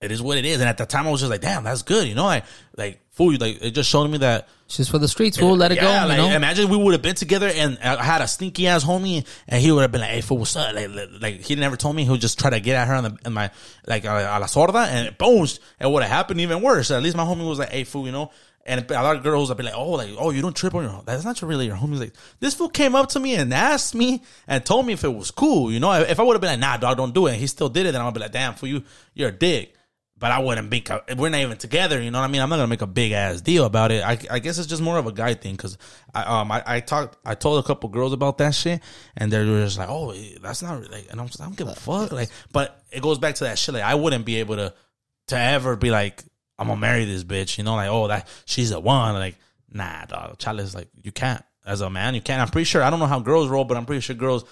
[0.00, 0.60] it is what it is.
[0.60, 2.06] And at the time, I was just like, damn, that's good.
[2.06, 2.44] You know, like,
[2.76, 5.56] like fool, like it just showed me that She's for the streets, fool.
[5.56, 6.08] Let it yeah, go.
[6.08, 6.36] Like, you know?
[6.36, 9.72] imagine we would have been together and I had a stinky ass homie, and he
[9.72, 10.88] would have been like, "Hey, fool, what's up?" Like,
[11.20, 12.04] like, he never told me.
[12.04, 13.50] He would just try to get at her on the in my
[13.88, 15.48] like uh, a la sorda, and boom,
[15.80, 16.92] it would have happened even worse.
[16.92, 18.30] At least my homie was like, "Hey, fool," you know.
[18.64, 20.84] And a lot of girls would be like, "Oh, like, oh, you don't trip on
[20.84, 23.96] your that's not really your homie." Like, this fool came up to me and asked
[23.96, 25.72] me and told me if it was cool.
[25.72, 27.48] You know, if I would have been like, "Nah, dog, don't do it," and he
[27.48, 29.74] still did it, then I'd be like, "Damn, fool, you, you're a dick."
[30.20, 32.42] But I wouldn't make a, we're not even together, you know what I mean?
[32.42, 34.04] I'm not gonna make a big ass deal about it.
[34.04, 35.78] I, I guess it's just more of a guy thing because
[36.14, 38.82] I um I, I talked I told a couple girls about that shit
[39.16, 40.12] and they're just like, oh,
[40.42, 42.28] that's not like, and I'm just I don't give a fuck like.
[42.52, 43.72] But it goes back to that shit.
[43.72, 44.74] Like I wouldn't be able to
[45.28, 46.22] to ever be like
[46.58, 47.76] I'm gonna marry this bitch, you know?
[47.76, 49.14] Like oh that she's the one.
[49.14, 49.36] Like
[49.72, 50.36] nah, dog.
[50.36, 52.42] Chalice like you can't as a man you can't.
[52.42, 54.44] I'm pretty sure I don't know how girls roll, but I'm pretty sure girls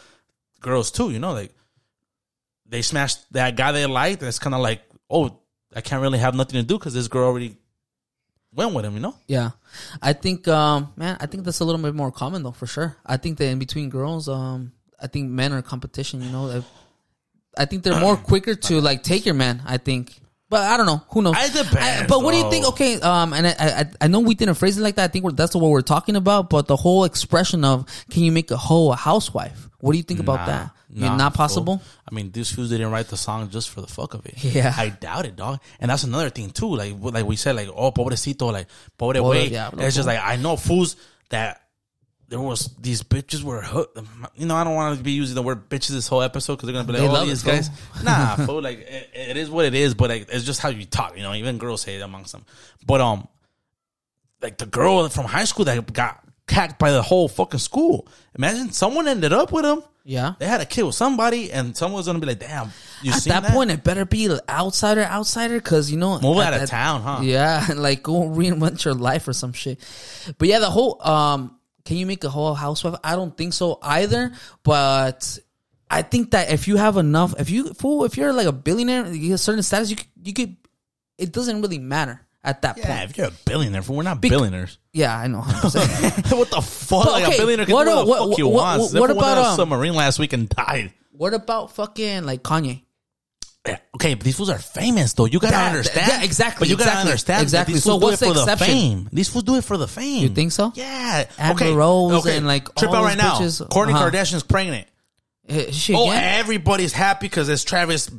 [0.62, 1.10] girls too.
[1.10, 1.54] You know like
[2.64, 4.22] they smashed that guy they liked.
[4.22, 5.38] It's kind of like oh
[5.74, 7.56] I can't really have nothing to do because this girl already
[8.54, 9.14] went with him, you know?
[9.26, 9.50] Yeah,
[10.00, 12.96] I think, um, man, I think that's a little bit more common though, for sure.
[13.04, 16.22] I think that in between girls, um, I think men are competition.
[16.22, 16.64] You know,
[17.56, 19.62] I think they're more quicker to like take your man.
[19.66, 21.02] I think, but I don't know.
[21.10, 21.36] Who knows?
[21.38, 22.66] It depends, but what do you think?
[22.68, 25.04] Okay, um, and I, I, I know we didn't phrase it like that.
[25.04, 26.48] I think we're, that's what we're talking about.
[26.50, 29.68] But the whole expression of can you make a hoe a housewife?
[29.80, 30.70] What do you think about Nah, that?
[30.90, 31.36] Nah, not fool.
[31.36, 31.82] possible.
[32.10, 34.42] I mean, these fools didn't write the song just for the fuck of it.
[34.42, 34.74] Yeah.
[34.76, 35.60] I doubt it, dog.
[35.80, 36.74] And that's another thing too.
[36.74, 38.66] Like, like we said, like, oh, pobrecito, like,
[38.96, 39.48] pobre way.
[39.50, 40.96] diablo, It's just like I know fools
[41.30, 41.62] that
[42.28, 43.98] there was these bitches were hooked.
[44.34, 46.66] You know, I don't want to be using the word bitches this whole episode because
[46.66, 47.52] they're gonna be like, They oh, love these it, fool.
[47.54, 48.04] guys.
[48.04, 48.62] Nah, fool.
[48.62, 49.94] Like, it, it is what it is.
[49.94, 51.16] But like, it's just how you talk.
[51.16, 52.44] You know, even girls say it amongst them.
[52.86, 53.28] But um,
[54.42, 58.08] like the girl from high school that got cacked by the whole fucking school.
[58.36, 59.82] Imagine someone ended up with him.
[60.04, 60.34] Yeah.
[60.38, 62.72] They had to kill somebody, and someone's gonna be like, "Damn,
[63.02, 66.38] you At seen that, point, it better be an outsider, outsider, because you know, Move
[66.38, 67.20] out of that- town, huh?
[67.22, 69.78] Yeah, like go reinvent your life or some shit.
[70.38, 72.98] But yeah, the whole um, can you make a whole housewife?
[73.04, 74.32] I don't think so either.
[74.62, 75.38] But
[75.90, 79.06] I think that if you have enough, if you fool, if you're like a billionaire,
[79.12, 80.56] you get a certain status, you could, you could.
[81.18, 83.10] It doesn't really matter at that yeah, point.
[83.10, 84.78] if you're a billionaire, we're not Bec- billionaires.
[84.92, 85.40] Yeah, I know.
[85.42, 87.04] what the fuck?
[87.04, 88.92] But like a billionaire can what do what, a- the what- fuck he what- wants.
[88.94, 90.92] what- what about, on a um, submarine last week and died?
[91.12, 92.82] what about fucking like Kanye?
[93.66, 95.26] Yeah, Okay, but these fools are famous though.
[95.26, 96.06] You gotta That- understand.
[96.08, 97.42] yeah, exactly, But you gotta understand.
[97.42, 97.74] exactly.
[97.74, 98.66] These So what's the exception?
[98.66, 99.08] fame.
[99.12, 100.22] These fools do it for the fame.
[100.22, 100.72] You think so?
[100.74, 101.24] Yeah.
[101.38, 101.74] Amber okay.
[101.74, 102.36] Rose okay.
[102.38, 103.34] and, like, trip all out right now.
[103.38, 103.68] bitches.
[103.68, 104.10] Kourtney Uh-huh.
[104.10, 104.86] Kardashian's pregnant.
[105.48, 106.36] Eh, Shit, Oh, yeah.
[106.38, 108.10] everybody's happy because it's Travis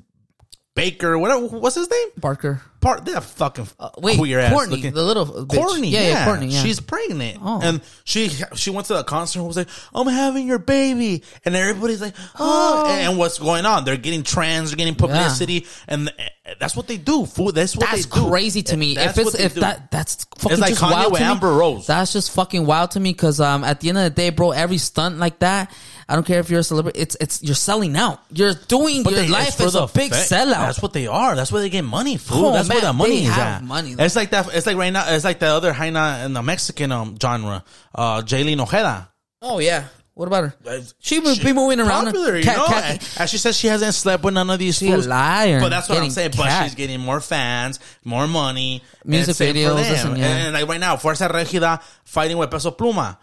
[0.75, 1.17] Baker.
[1.17, 1.47] Whatever.
[1.47, 2.07] What's his name?
[2.17, 2.61] Barker.
[2.79, 4.93] part that fucking Uh, wait, queer ass Courtney, looking.
[4.93, 5.47] the little bitch.
[5.47, 6.63] Kourtney, Yeah, yeah, yeah, Kourtney, yeah.
[6.63, 7.59] She's pregnant, Oh.
[7.61, 11.53] and she she went to the concert and was like, "I'm having your baby," and
[11.57, 13.83] everybody's like, "Oh!" And what's going on?
[13.83, 17.25] They're getting trans, they're getting publicity, and th- that's what they do.
[17.25, 18.29] Fool, that's what That's they do.
[18.29, 18.95] crazy to me.
[18.95, 19.59] That's if it's if do.
[19.59, 21.31] that that's fucking It's like just Kanye wild with to me.
[21.31, 21.87] Amber Rose.
[21.87, 24.51] That's just fucking wild to me because um at the end of the day, bro,
[24.51, 25.69] every stunt like that,
[26.09, 26.99] I don't care if you're a celebrity.
[26.99, 28.19] It's it's you're selling out.
[28.33, 30.65] You're doing But your they- life for is a big fa- sellout.
[30.65, 31.35] That's what they are.
[31.35, 32.47] That's where they get money, fool.
[32.47, 33.63] Oh, That's where man, the money they is have at.
[33.63, 33.95] money.
[33.97, 34.49] It's like that.
[34.53, 35.05] It's like right now.
[35.13, 39.09] It's like the other hyena in the Mexican um genre, uh, Jailyne Ojeda.
[39.43, 39.83] oh yeah.
[40.15, 40.53] What about her?
[40.67, 42.05] Uh, She would be moving around.
[42.05, 42.65] Popular, you Cat- know.
[42.67, 45.07] cat- and, she says she hasn't slept with none of these She a fools.
[45.07, 45.61] liar.
[45.61, 46.31] But that's what I'm saying.
[46.35, 51.29] But she's getting more fans, more money, Music videos, and and, like right now, Fuerza
[51.31, 53.15] Regida fighting with Peso Pluma.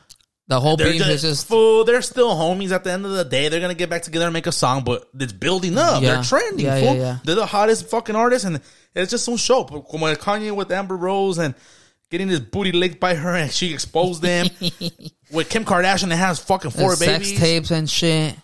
[0.49, 1.85] The whole They're beef just, is just fool.
[1.85, 2.71] They're still homies.
[2.71, 4.85] At the end of the day, they're gonna get back together and make a song,
[4.85, 6.03] but it's building up.
[6.03, 6.15] Yeah.
[6.15, 6.67] They're trending.
[6.67, 6.97] Yeah, fool.
[6.97, 7.19] yeah.
[7.25, 8.61] They're the hottest fucking artists, and
[8.95, 9.65] it's just some show.
[9.65, 11.55] But Kanye with Amber Rose and
[12.11, 14.47] getting his booty licked by her, and she exposed them.
[15.33, 18.37] with Kim Kardashian, that has fucking four and sex tapes and shit.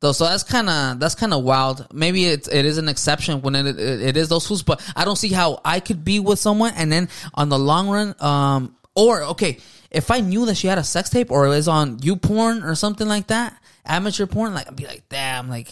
[0.00, 1.86] Though, so that's kind of that's kind of wild.
[1.92, 5.04] Maybe it's it is an exception when it, it, it is those fools, but I
[5.04, 8.76] don't see how I could be with someone and then on the long run, um,
[8.94, 9.58] or okay,
[9.90, 12.74] if I knew that she had a sex tape or it was on YouPorn or
[12.74, 15.68] something like that, amateur porn, like I'd be like, damn, like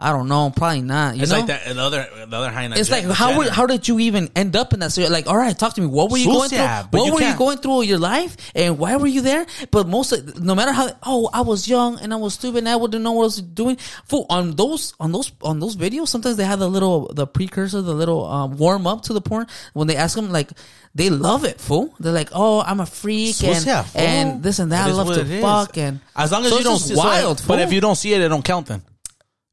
[0.00, 1.16] I don't know, probably not.
[1.16, 1.38] You It's know?
[1.38, 1.64] like that.
[1.74, 2.76] The other, the other hyena.
[2.76, 5.12] It's like how were, how did you even end up in that situation?
[5.12, 5.88] Like, all right, talk to me.
[5.88, 6.58] What were you going through?
[6.60, 9.44] What you were you can't- going through in your life, and why were you there?
[9.72, 12.68] But most, of, no matter how, oh, I was young and I was stupid, and
[12.68, 13.76] I wouldn't know what I was doing.
[14.04, 17.82] Fool, on those, on those, on those videos, sometimes they have the little, the precursor,
[17.82, 19.48] the little um, warm up to the porn.
[19.72, 20.50] When they ask them, like,
[20.94, 21.92] they love it, fool.
[21.98, 24.00] They're like, oh, I'm a freak, and, fool.
[24.00, 24.86] and this and that.
[24.88, 27.42] It I love to fuck, and as long as So you don't see so- wild,
[27.48, 28.68] but if you don't see it, it don't count.
[28.68, 28.82] Then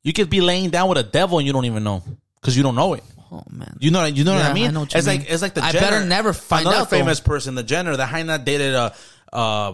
[0.06, 2.02] you could be laying down with a devil and you don't even know
[2.40, 3.04] because you don't know it.
[3.32, 4.68] oh man, You know, you know what I mean?
[4.68, 5.20] I know what it's mean.
[5.20, 6.98] like it's like the I Jenner, better never find another out, though.
[6.98, 8.92] famous person, the Jenner, the hyena dated uh
[9.34, 9.74] uh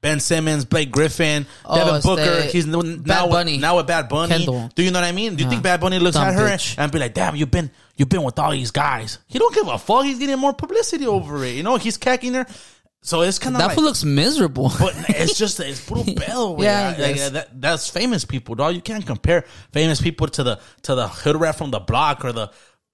[0.00, 2.42] Ben Simmons, Blake Griffin, Oh, Devin Booker.
[2.42, 3.52] He's now Bad Bunny.
[3.52, 4.28] With, now with Bad Bunny.
[4.36, 4.70] Kendall.
[4.74, 5.34] Do you know what I mean?
[5.34, 6.74] Do you think Bad Bunny looks Dumb at her bitch.
[6.76, 9.66] and be like, "Damn, you've been you've been with all these guys." He don't give
[9.66, 10.04] a fuck.
[10.04, 11.54] He's getting more publicity over it.
[11.54, 12.44] You know, he's cacking her.
[13.04, 14.72] So it's kind of that like, fool looks miserable.
[14.80, 16.60] but it's just it's puro pedo.
[16.60, 18.74] Yeah, like, that, that's famous people, dog.
[18.74, 19.42] You can't compare
[19.72, 22.50] famous people to the to the hood rat from the block or the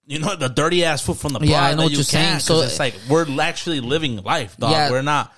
[0.06, 1.48] you know the dirty ass food from the block.
[1.50, 2.40] Yeah, I know what you you're saying.
[2.40, 4.72] So- it's like we're actually living life, dog.
[4.72, 4.90] Yeah.
[4.90, 5.32] We're not.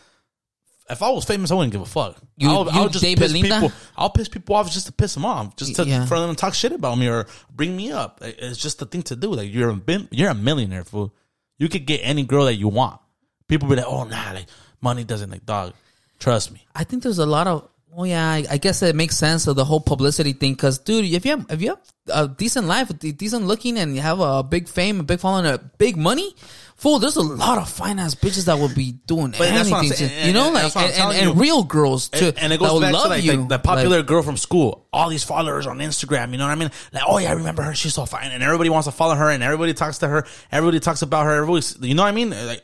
[0.89, 2.17] If I was famous, I wouldn't give a fuck.
[2.39, 3.61] You- I'll, you I'll just piss Belinda?
[3.61, 3.73] people.
[3.95, 6.07] I'll piss people off just to piss them off, just to Yeah.
[6.07, 8.21] for them to talk shit about me or bring me up.
[8.23, 9.35] It's just the thing to do.
[9.35, 11.15] Like you're a you're a millionaire, fool.
[11.59, 13.02] You could get any girl that you want.
[13.49, 14.47] People be like, oh nah, like
[14.81, 15.75] money doesn't like dog.
[16.19, 16.65] Trust me.
[16.75, 17.69] I think there's a lot of.
[17.95, 20.55] Oh yeah, I, I guess it makes sense of the whole publicity thing.
[20.55, 23.95] Because dude, if you have if you have a decent life, de- decent looking, and
[23.95, 26.35] you have a big fame, a big following, a big money,
[26.77, 29.85] fool, there's a lot of finance bitches that would be doing But that's what I'm
[29.85, 30.09] anything.
[30.09, 30.21] saying.
[30.23, 31.43] to, you know, And- and like that's what I'm and, and, and you.
[31.43, 33.33] real girls too, And, and it that goes would back to love like you.
[33.43, 34.87] the, the popular Like, girl from school.
[34.91, 36.33] All these followers on Instagram.
[36.33, 36.71] You know what I mean?
[36.95, 37.75] Like, oh yeah, I remember her.
[37.75, 40.27] She's so fine, and everybody wants to follow her, and everybody talks to her.
[40.51, 41.33] Everybody talks about her.
[41.43, 42.31] Everybody, you know what I mean?
[42.31, 42.63] Like,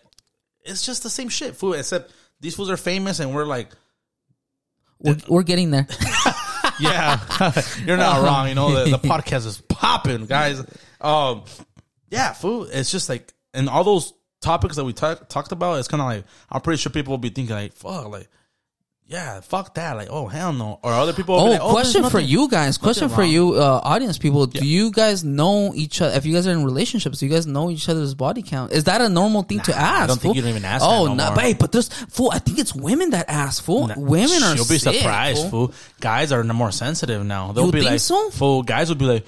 [0.68, 3.68] it's just the same shit, food Except these foods are famous, and we're like,
[5.00, 5.86] we're, we're getting there.
[6.80, 7.20] yeah,
[7.84, 8.48] you're not wrong.
[8.48, 10.64] You know, the, the podcast is popping, guys.
[11.00, 11.44] Um,
[12.10, 15.88] yeah, food It's just like, and all those topics that we talk, talked about, it's
[15.88, 18.28] kind of like, I'm pretty sure people will be thinking like, fuck, like,
[19.10, 19.96] yeah, fuck that.
[19.96, 20.78] Like, oh, hell no.
[20.82, 22.76] Or other people Oh, like, oh, question for you guys.
[22.76, 23.30] Question for wrong.
[23.30, 24.44] you, uh, audience people.
[24.46, 26.14] Do you guys know each other?
[26.14, 28.72] If you guys are in relationships, do you guys know each other's body count?
[28.72, 30.02] Is that a normal thing to ask?
[30.02, 31.34] I don't think you don't even ask Oh, that no more.
[31.34, 32.30] but, hey, but there's fool.
[32.32, 33.64] I think it's women that ask.
[33.64, 34.54] Fool, women are.
[34.54, 35.68] You'll be sick, surprised, fool.
[35.68, 35.74] fool.
[36.00, 37.52] Guys are more sensitive now.
[37.52, 38.28] They'll You be like, so?
[38.30, 38.62] fool.
[38.62, 39.26] Guys will be like,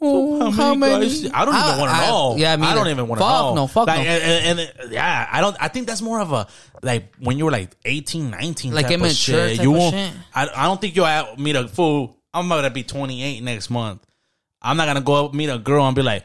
[0.00, 1.06] Oh, how many?
[1.08, 2.36] guys- I don't even I- want to I- know.
[2.36, 3.54] Yeah, me I don't even want to Fuck know.
[3.54, 4.10] no, fuck Like, no.
[4.10, 5.56] And, and- and, yeah, I don't.
[5.60, 6.46] I think that's more of a
[6.82, 9.56] like when you were like 18, 19, Like type of immature shit.
[9.56, 9.94] type you won't.
[9.94, 10.12] shit.
[10.34, 12.16] I, I don't think you'll meet a fool.
[12.32, 14.06] I'm about to be 28 next month.
[14.62, 16.24] I'm not gonna go meet a girl and be like,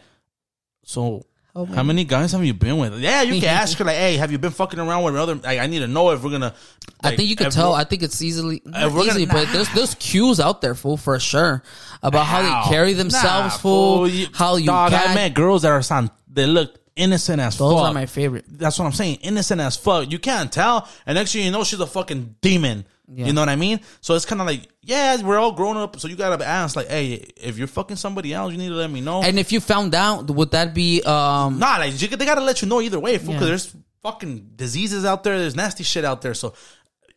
[0.85, 1.25] so.
[1.55, 2.97] Oh, how many guys have you been with?
[2.99, 5.59] Yeah, you can ask her like, "Hey, have you been fucking around with other?" Like,
[5.59, 6.55] I need to know if we're gonna.
[7.03, 7.73] I think you can tell.
[7.73, 9.53] I think it's easily not we're gonna- easy, but nah.
[9.53, 11.61] there's there's cues out there, fool, for sure,
[12.01, 12.63] about how, How?
[12.63, 14.07] they carry themselves, Nah, fool.
[14.09, 14.93] you- how you dog.
[14.93, 16.09] I met girls that are son.
[16.27, 17.89] They look innocent as Those fuck.
[17.89, 18.45] are my favorite.
[18.47, 19.17] That's what I'm saying.
[19.21, 20.11] Innocent as fuck.
[20.11, 22.85] You can't tell, and next thing you know, she's a fucking demon.
[23.11, 23.25] Yeah.
[23.27, 23.81] You know what I mean?
[24.01, 25.99] So it's kind of like, yeah, we're all grown up.
[25.99, 28.89] So you gotta ask, like, hey, if you're fucking somebody else, you need to let
[28.89, 29.21] me know.
[29.21, 31.59] And if you found out, would that be um?
[31.59, 33.39] nah, like you, they gotta let you know either way, because Yeah.
[33.39, 35.37] there's fucking diseases out there.
[35.37, 36.33] There's nasty shit out there.
[36.33, 36.53] So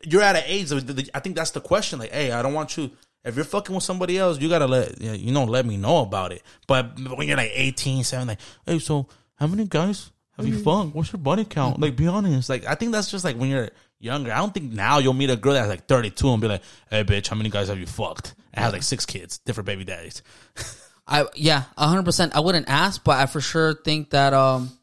[0.05, 0.73] you're at an age.
[1.15, 1.99] I think that's the question.
[2.01, 2.91] Like, hey, I don't want you.
[3.25, 6.33] If you're fucking with somebody else, you gotta let you know let me know about
[6.33, 6.43] it.
[6.67, 9.07] But when you're like 18, 17, like, hey, so
[9.37, 10.95] how many guys have you fucked?
[10.95, 11.81] What's your body count?
[11.81, 12.49] Like, be honest.
[12.49, 14.33] Like, I think that's just like when you're younger.
[14.33, 17.05] I don't think now you'll meet a girl that's like 32 and be like, hey,
[17.05, 18.35] bitch, how many guys have you fucked?
[18.53, 20.23] And has like six kids, different baby daddies.
[21.09, 22.35] I yeah, hundred percent.
[22.35, 24.76] I wouldn't ask, but I for sure think that um,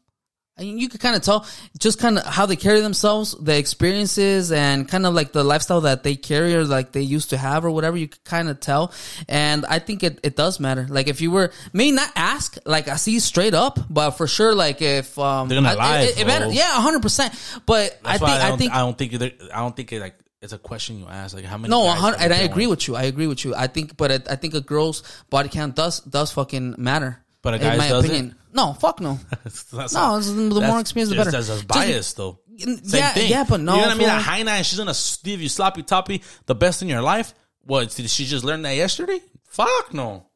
[0.56, 1.46] I mean, you could kind of tell
[1.80, 5.80] just kind of how they carry themselves, the experiences, and kind of like the lifestyle
[5.80, 7.96] that they carry or like they used to have or whatever.
[7.96, 8.92] You could kind of tell,
[9.28, 10.86] and I think it, it does matter.
[10.88, 14.54] Like if you were may not ask, like I see straight up, but for sure,
[14.54, 16.50] like if um, They're gonna I- lie, it, it bro.
[16.50, 17.34] yeah, hundred percent.
[17.66, 19.14] But I think I, don't, think I don't think
[19.52, 21.34] I don't think it like it's a question you ask.
[21.34, 21.70] Like, how many?
[21.70, 22.94] no, 100, and I agree with you.
[22.94, 23.54] I agree with you.
[23.56, 27.18] I think, but I, I think a girl's body count does does fucking matter.
[27.42, 28.10] But a in guy's my doesn't?
[28.10, 28.36] opinion.
[28.54, 29.18] No, fuck no.
[29.44, 31.32] That's No, not- the more experience, the better.
[31.32, 32.38] That's, a Just- bias, though.
[32.56, 33.30] Same yeah, thing.
[33.30, 34.20] yeah, but no, You're gonna meet a fool.
[34.20, 34.94] Haina and she's gonna
[35.24, 37.34] give you sloppy toppy the best in your life.
[37.64, 39.20] What did she just learn that yesterday?
[39.48, 40.26] Fuck no.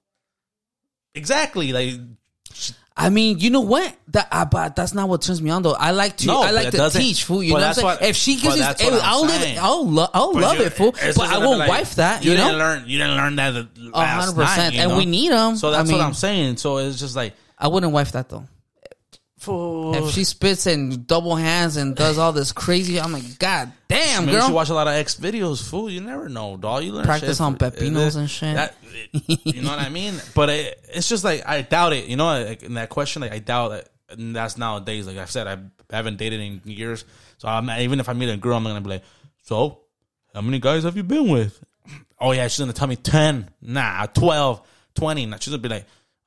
[1.15, 1.73] Exactly.
[1.73, 1.95] Like
[2.97, 3.97] I mean, you know what?
[4.09, 5.75] That uh, but that's not what turns me on though.
[5.75, 7.41] I like to No, I like to teach, fool.
[7.41, 7.85] You know what I'm saying?
[7.87, 9.59] what- if she gives you, that's I'm I'll live, saying.
[9.61, 10.91] I'll love, I'll love it, fool.
[10.91, 12.25] But I won't like, wife that.
[12.25, 12.89] You, You, didn't learn.
[12.89, 14.97] You didn't learn that last 100%, night, and know?
[14.99, 15.55] we them.
[15.55, 16.57] So that's I what I'm saying.
[16.57, 18.45] So it's just like, I wouldn't wife that though.
[19.41, 24.25] If she spits and double hands and does all this crazy, I'm like, God damn,
[24.27, 24.49] Maybe you girl.
[24.49, 25.89] should watch a lot of XVideos, fool.
[25.89, 26.83] You never know, dog.
[26.83, 28.55] You learn Practice shit on pepinos it- and shit.
[28.57, 28.75] that-
[29.13, 30.15] it- you know what I mean?
[30.35, 32.07] But it, it's just like I doubt it.
[32.07, 33.89] You know, like in that question, like I doubt that.
[34.11, 35.07] And that's nowadays.
[35.07, 35.59] Like I've said, I
[35.95, 37.05] haven't dated in years.
[37.37, 39.05] So I'm even if I meet a girl, I'm gonna be like,
[39.43, 39.81] so
[40.35, 41.63] how many guys have you been with?
[42.19, 44.61] Oh yeah, she's gonna tell me ten, nah, 12,
[44.95, 45.27] 20.
[45.27, 45.87] Nah, she's gonna be like,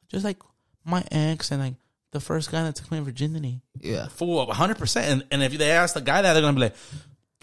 [0.09, 0.37] just like
[0.85, 1.75] my ex and like
[2.11, 4.07] the first guy that took my virginity yeah.
[4.07, 5.07] fool, hundred percent.
[5.07, 6.75] And and if they ask the guy that, they're gonna be like,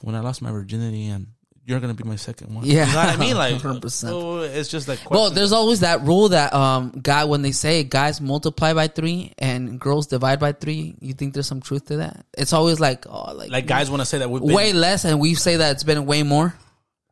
[0.02, 1.28] "When I lost my virginity, and
[1.64, 2.86] you're gonna be my second one." Yeah.
[2.86, 3.36] you know what I mean?
[3.36, 4.08] Like, 100%.
[4.10, 7.82] fool, it's just like, Well, there's always that rule that um guy when they say
[7.84, 11.98] guys multiply by three and girls divide by three, you think there's some truth to
[11.98, 12.26] that?
[12.36, 15.04] It's always like oh like, like guys want to say that we've been, way less
[15.04, 16.54] and we say that it's been way more.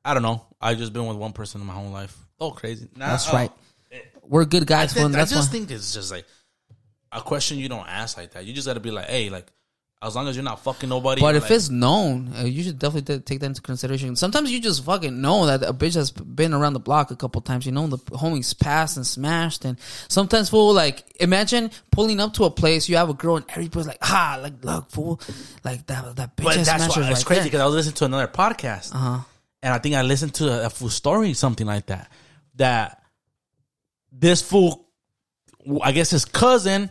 [0.05, 0.45] I don't know.
[0.61, 2.17] I've just been with one person in my whole life.
[2.39, 2.89] Oh, crazy.
[2.97, 3.53] Nah, That's uh, right.
[4.29, 4.93] We're good I, guys.
[4.93, 5.59] think- fool, I that's just why.
[5.59, 6.25] think it's just like
[7.13, 8.45] a question you don't ask like that.
[8.45, 9.47] You just got to be like, hey, like
[10.03, 11.23] as long as you're not fucking nobody.
[11.23, 14.15] But if like, it's known, uh, you should definitely t- take that into consideration.
[14.15, 17.41] Sometimes you just fucking know that a bitch has been around the block a couple
[17.41, 17.65] times.
[17.65, 19.65] You know, the homies passed and smashed.
[19.65, 23.47] And sometimes, fool, like, imagine pulling up to a place, you have a girl, and
[23.49, 25.19] everybody's like, ah, like, look, fool,
[25.65, 27.75] like, that, that bitch But has that's smashed why it's right crazy because I was
[27.77, 29.21] listening to another podcast, Uh-huh.
[29.63, 32.13] and I think I listened to a, a full story, something like that.
[32.57, 33.03] That
[34.19, 34.89] this fool,
[35.83, 36.91] I guess his cousin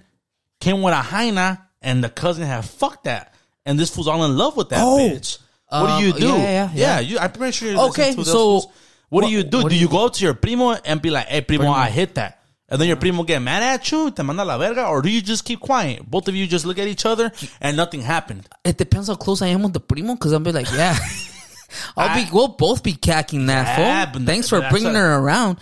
[0.59, 3.33] came with a hyena, and the cousin had fucked that,
[3.65, 4.97] and this fool's all in love with that Oh.
[4.97, 5.37] bitch.
[5.69, 6.27] What Um, do you do?
[6.27, 6.99] yeah, yeah, yeah.
[6.99, 7.17] you.
[7.19, 7.71] I'm pretty sure.
[7.71, 8.67] You're Okay, to so fools.
[9.09, 9.63] what do you do?
[9.63, 11.75] Do do you go up to your primo and be like, "Hey, primo, Primo.
[11.75, 14.85] I hit that," and then your primo get mad at you, te manda la verga,
[14.85, 16.09] or do you just keep quiet?
[16.09, 18.47] Both of you just look at each other and nothing happened.
[18.63, 20.97] It depends how close I am with the primo, because I'll be like, yeah.
[21.97, 24.21] I'll be, we'll both be cacking that, Yeah, fool.
[24.25, 25.57] Thanks for bringing her around.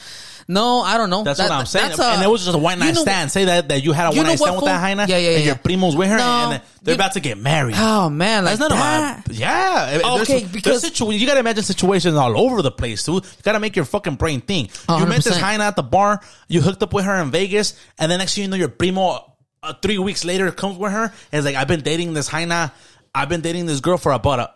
[0.48, 1.24] No, I don't know.
[1.24, 1.92] That's That- what I'm saying.
[1.98, 3.32] a- and it was just a one night you know- stand.
[3.32, 5.40] Say that that you had a one night stand with that hyena, Yeah, yeah, and
[5.42, 5.46] yeah.
[5.48, 7.76] your primo's with her, No, and they're you- about to get married.
[7.78, 9.28] Oh man, like That's none that.
[9.30, 9.34] my.
[9.34, 10.00] Yeah.
[10.22, 13.24] Okay, There's- because- there's situ- you got to imagine situations all over the place, dude.
[13.24, 14.72] You got to make your fucking brain think.
[14.90, 16.20] You met this hyena at the bar.
[16.48, 19.30] You hooked up with her in Vegas, and then next thing you know, your primo
[19.64, 22.74] uh, three weeks later comes with her and is like, "I've been dating this hyena.
[23.16, 24.50] I've been dating this girl for about a,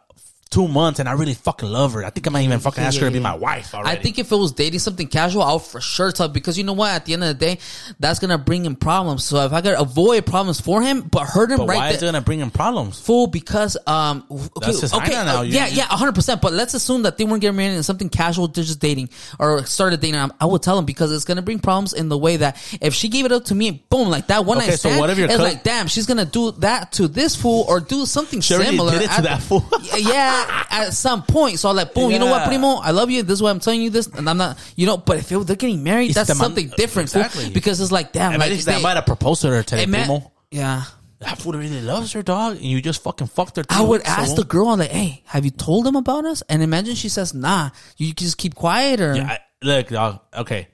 [0.47, 2.03] two months, and I really fucking love her.
[2.05, 4.01] I think I might even fucking Yeah, ask her to be my wife already." I
[4.01, 6.91] think if it was dating something casual, I'll for sure tell because you know what?
[6.91, 7.59] At the end of the day,
[7.99, 9.23] that's gonna bring him problems.
[9.25, 12.01] So if I could avoid problems for him, but hurt him But right why is
[12.01, 12.99] it gonna bring him problems?
[12.99, 16.41] Fool, because um, okay, okay, uh, You- yeah, you- yeah, hundred percent.
[16.41, 19.65] But let's assume that they weren't getting married and something casual, they're just dating or
[19.65, 20.19] started dating.
[20.19, 22.93] I, I would tell him because it's gonna bring problems in the way that if
[22.93, 25.09] she gave it up to me, boom, like that one Okay, night so stand, what
[25.09, 28.41] if your it's like, damn, she's gonna do that to this fool or do something
[28.41, 28.91] She similar.
[28.93, 29.65] did it to at- that fool.
[29.97, 30.36] yeah,
[30.69, 31.59] at some point.
[31.59, 32.47] So I'm like, boom, you know what, Yeah.
[32.47, 33.23] primo, I love you.
[33.23, 34.97] This is why I'm telling you this, and I'm not, you know.
[34.97, 37.49] But if it, they're getting married, It's that's the man- something different, fool, Exactly.
[37.53, 40.05] because it's like, damn, Imagine like that might have proposed to her today, it meant-
[40.07, 40.31] primo.
[40.51, 40.83] yeah.
[41.19, 43.63] That fool really loves her dog, and you just fucking fucked her.
[43.71, 46.25] I too, would so- ask the girl, I'm like, hey, have you told him about
[46.25, 46.43] us?
[46.47, 49.15] And imagine she says, nah, you just keep quiet or.
[49.15, 50.19] Yeah, I, look, dog.
[50.35, 50.67] Okay,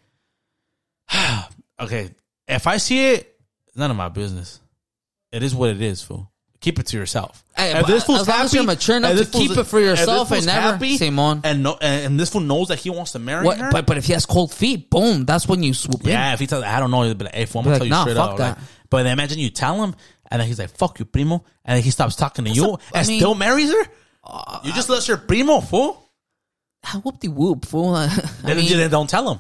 [1.80, 2.10] okay.
[2.48, 3.40] If I see it,
[3.76, 4.60] none of my business.
[5.32, 6.30] It is what it is, fool.
[6.64, 7.44] Keep it to yourself.
[7.58, 10.46] Hey, but as long as you're mature enough to keep it for yourself and fool's
[10.46, 11.42] never- Simon.
[11.44, 13.70] and no, and, and this fool knows that he wants to marry what, her.
[13.70, 16.34] but but if he has cold feet, boom, that's when you swoop yeah, in.
[16.36, 17.86] if he tells, I don't know, he'll be like, "Hey, fool, I'm gonna like, tell
[17.88, 18.58] you nah, straight fuck out." that.
[18.60, 19.94] Like, but then imagine you tell him,
[20.32, 22.74] and then he's like, "Fuck you, primo," and then he stops talking to you, a-
[22.94, 23.84] I and mean- still marries her.
[24.64, 26.00] you just uh, lost your primo, fool.
[27.04, 27.94] Whoop de whoop, fool.
[27.96, 28.08] I
[28.44, 29.40] Then mean, you then don't tell him.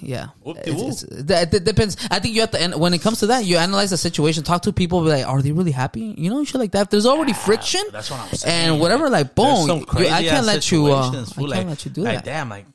[0.00, 0.28] Yeah.
[0.44, 1.96] It's- it's- that, that depends.
[2.10, 2.60] I think you have to.
[2.62, 5.26] an- When it comes to that, you analyze the situation, talk to people, be like,
[5.26, 6.14] are they really happy?
[6.18, 6.82] You know, shit like that.
[6.82, 8.70] If there's already friction, that's what I'm saying.
[8.72, 10.86] and whatever, like, boom, you- I can't let you.
[10.92, 12.24] Uh, I can't like, let you do like, that.
[12.24, 12.66] Damn, like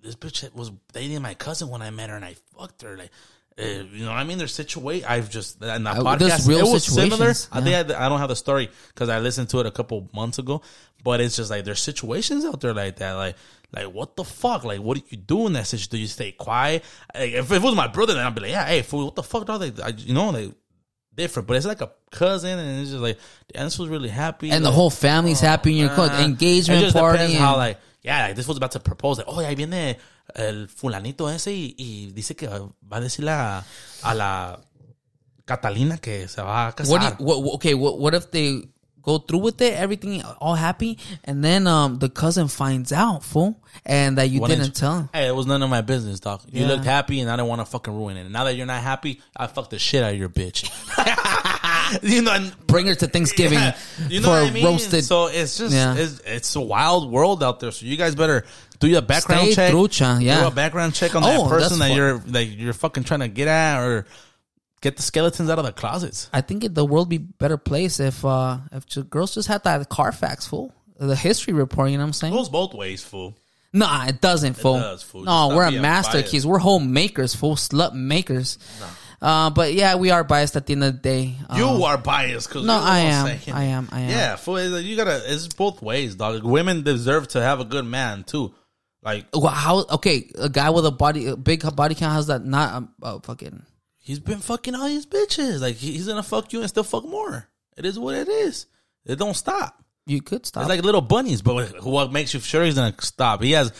[0.00, 2.96] this bitch was dating my cousin when I met her, and I fucked her.
[2.96, 3.10] Like,
[3.58, 5.04] you know, what I mean, there's situation.
[5.08, 6.46] I've just in that Uh, podcast.
[6.48, 7.34] real it was similar.
[7.34, 9.70] situations, I think I, I don't have the story because I listened to it a
[9.70, 10.62] couple months ago,
[11.02, 13.36] but it's just like there's situations out there like that, like.
[13.70, 14.64] Like what the fuck?
[14.64, 15.90] Like what do you do in that situation?
[15.90, 16.82] Do you stay quiet?
[17.14, 19.22] Like, if it was my brother, then I'd be like, yeah, hey, fool, what the
[19.22, 19.44] fuck?
[19.44, 19.60] Dog?
[19.60, 20.54] Like, I, you know, like
[21.14, 21.46] different.
[21.46, 23.18] But it's like a cousin, and it's just like,
[23.52, 24.50] damn, this was really happy.
[24.52, 25.78] and the whole family's happy.
[25.80, 27.24] And your engagement it just party.
[27.24, 29.18] and- how like yeah, like this was about to propose.
[29.18, 29.96] Like, oh, yeah, I've been viene
[30.34, 33.64] el fulanito ese y, y dice que va a decirle a,
[34.02, 34.60] a la
[35.44, 37.16] Catalina que se va a casar.
[37.18, 38.70] What, you, what, what if they
[39.08, 43.58] go through with it, everything all happy, and then um the cousin finds out, fool,
[43.86, 45.08] and that you didn't tell him.
[45.14, 46.42] Hey, it was none of my business, dog.
[46.50, 46.68] You Yeah.
[46.68, 48.22] looked happy, and I didn't want to fucking ruin it.
[48.22, 50.68] And now that you're not happy, I fucked the shit out of your bitch.
[52.02, 53.76] you know, and Bring her to Thanksgiving Yeah.
[54.08, 54.64] You know for what I mean?
[54.64, 55.04] roasted.
[55.04, 55.94] So it's just Yeah.
[55.96, 57.70] it's, it's a wild world out there.
[57.72, 58.44] So you guys better
[58.78, 59.72] do your background Stay check.
[59.74, 60.42] trucha, yeah.
[60.42, 63.04] Do a background check on Oh, that that's person that fu- you're that you're fucking
[63.04, 64.06] trying to get at or
[64.80, 66.28] get the skeletons out of the closets.
[66.32, 69.64] I think it, the world be better place if uh if ju- girls just had
[69.64, 71.90] that Carfax fool, the history report.
[71.90, 72.34] You know what I'm saying?
[72.34, 73.36] goes both ways, fool.
[73.72, 74.78] Nah, it doesn't, fool.
[74.78, 75.24] does, fool.
[75.24, 76.30] No, stop we're a master biased.
[76.30, 76.46] keys.
[76.46, 77.54] We're homemakers, fool.
[77.54, 78.58] Slut makers.
[79.20, 81.34] Uh, but yeah, we are biased at the end of the day.
[81.48, 83.26] Um, You are biased because no, I am.
[83.26, 83.88] I am.
[83.90, 84.10] I am.
[84.10, 84.56] Yeah, fool.
[84.56, 85.20] it's You gotta.
[85.26, 86.44] It's both ways, dog.
[86.44, 88.54] Women deserve to have a good man too.
[89.02, 89.84] Like Well, how?
[89.90, 93.18] Okay, a guy with a body, a big body count has that not um, uh,
[93.20, 93.62] fucking.
[94.08, 95.60] He's been fucking all these bitches.
[95.60, 97.46] Like he- he's gonna fuck you and still fuck more.
[97.76, 98.66] It is what it is.
[99.04, 99.84] It don't stop.
[100.06, 100.62] You could stop.
[100.62, 103.42] It's like little bunnies, but what makes you sure he's gonna stop?
[103.42, 103.70] He has,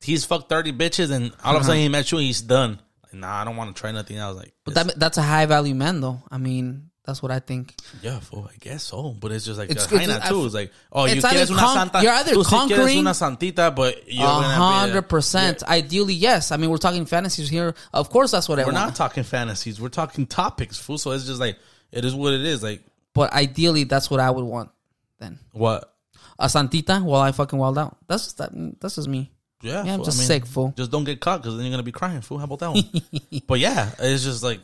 [0.00, 1.92] he's fucked thirty bitches, and all of a sudden he uh-huh.
[1.92, 2.80] met you, and he's done.
[3.04, 4.36] Like, nah, I don't want to try nothing else.
[4.36, 6.20] Like, but that that's a high value man, though.
[6.28, 7.74] I mean, that's what I think.
[8.02, 9.10] yeah, fool, I guess so.
[9.18, 10.44] But it's just like It's- the hyena too.
[10.44, 12.02] It's like, oh, you it's quieres either una con- santa.
[12.02, 15.62] you're either tú conquering- una santita, but you're A hundred percent.
[15.62, 16.50] Ideally, yes.
[16.52, 17.74] I mean, we're talking fantasies here.
[17.94, 19.80] Of course, that's what I We're not talking fantasies.
[19.80, 20.98] We're talking topics, fool.
[20.98, 21.56] So it's just like
[21.92, 22.62] it is what it is.
[22.62, 22.82] Like
[23.14, 24.70] but ideally, that's what I would want.
[25.18, 25.92] Then what?
[26.38, 27.96] a santita while I fucking wild out.
[28.08, 28.50] That's just that.
[28.80, 29.30] That's just me.
[29.62, 30.74] Yeah, Yeah, I'm just I mean, sick, fool.
[30.76, 32.36] Just don't get caught because then you're gonna be crying, fool.
[32.36, 33.40] How about that one?
[33.46, 34.60] but yeah, it's just like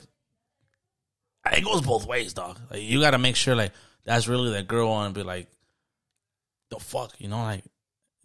[1.50, 2.58] it goes both ways, dog.
[2.70, 3.72] Like you got to make sure like
[4.04, 5.48] that's really that girl and be like,
[6.70, 7.64] the fuck, you know, like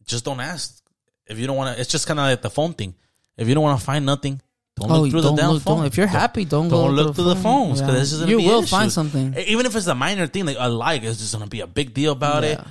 [0.06, 0.82] just don't ask
[1.28, 1.82] if you don't want to.
[1.82, 2.96] It's just kind of like the phone thing.
[3.38, 4.42] If you don't want to find nothing,
[4.76, 5.86] don't Oh, look through don't the damn look- phone.
[5.86, 7.68] if you're happy, don't go don't look through through the the phone.
[7.68, 8.02] phones because Yeah.
[8.16, 8.70] is gonna You will issues.
[8.70, 9.36] find something.
[9.48, 11.94] Even if it's a minor thing, like a like, it's just gonna be a big
[11.94, 12.60] deal about it.
[12.60, 12.68] Yeah.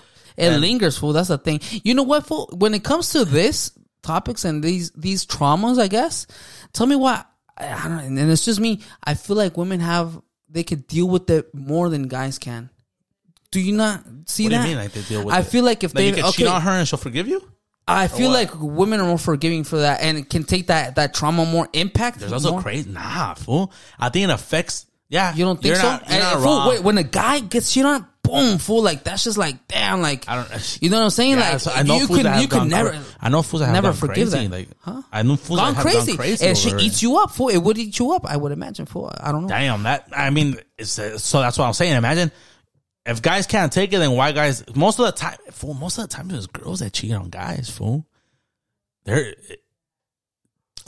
[0.47, 1.13] It And- lingers, fool.
[1.13, 1.61] That's the thing.
[1.85, 2.49] You know what, fool?
[2.53, 3.73] When it comes to this
[4.03, 6.27] topics and these these traumas, I guess.
[6.73, 7.25] Tell me why.
[7.59, 8.81] I I don't and it's just me.
[9.05, 12.71] I feel like women have they could deal with it more than guys can.
[13.51, 14.63] Do you not see What do that?
[14.69, 15.47] you mean, like they deal with I it?
[15.47, 17.43] feel like if Like they you can okay, cheat on her and she'll forgive you.
[17.89, 21.47] I feel like women are more forgiving for that and can take that that trauma
[21.47, 22.19] more impact.
[22.19, 22.63] There's also more.
[22.63, 22.91] crazy.
[22.91, 23.73] Nah, fool.
[23.99, 24.87] I think it affects.
[25.09, 25.83] Yeah, You don't think so?
[25.85, 26.69] Not, you're And, not fool, wrong.
[26.69, 30.29] wait, when a guy gets shit on, boom, fool, like that's just like damn, like
[30.29, 30.79] I don't.
[30.83, 31.39] you know what I'm saying?
[31.39, 33.75] Yeah, like so I know you can you never cra- I know fools that have
[33.75, 34.47] never forgive crazy.
[34.49, 34.51] that.
[34.57, 35.03] Like, Huh?
[35.13, 36.13] I know fools gone that have crazy.
[36.13, 36.47] gone crazy.
[36.47, 37.49] and she eats you up, fool.
[37.49, 38.25] It would eat you up.
[38.27, 39.13] I would imagine, fool.
[39.19, 39.49] I don't know.
[39.49, 40.09] Damn, that.
[40.13, 41.95] I mean, it's uh, so that's what I'm saying.
[41.95, 42.31] Imagine
[43.05, 44.65] if guys can't take it, then why guys?
[44.75, 45.75] Most of the time, fool.
[45.75, 47.71] Most of the time, there's girls that cheat on guys.
[47.71, 48.07] Fool.
[49.05, 49.35] They're.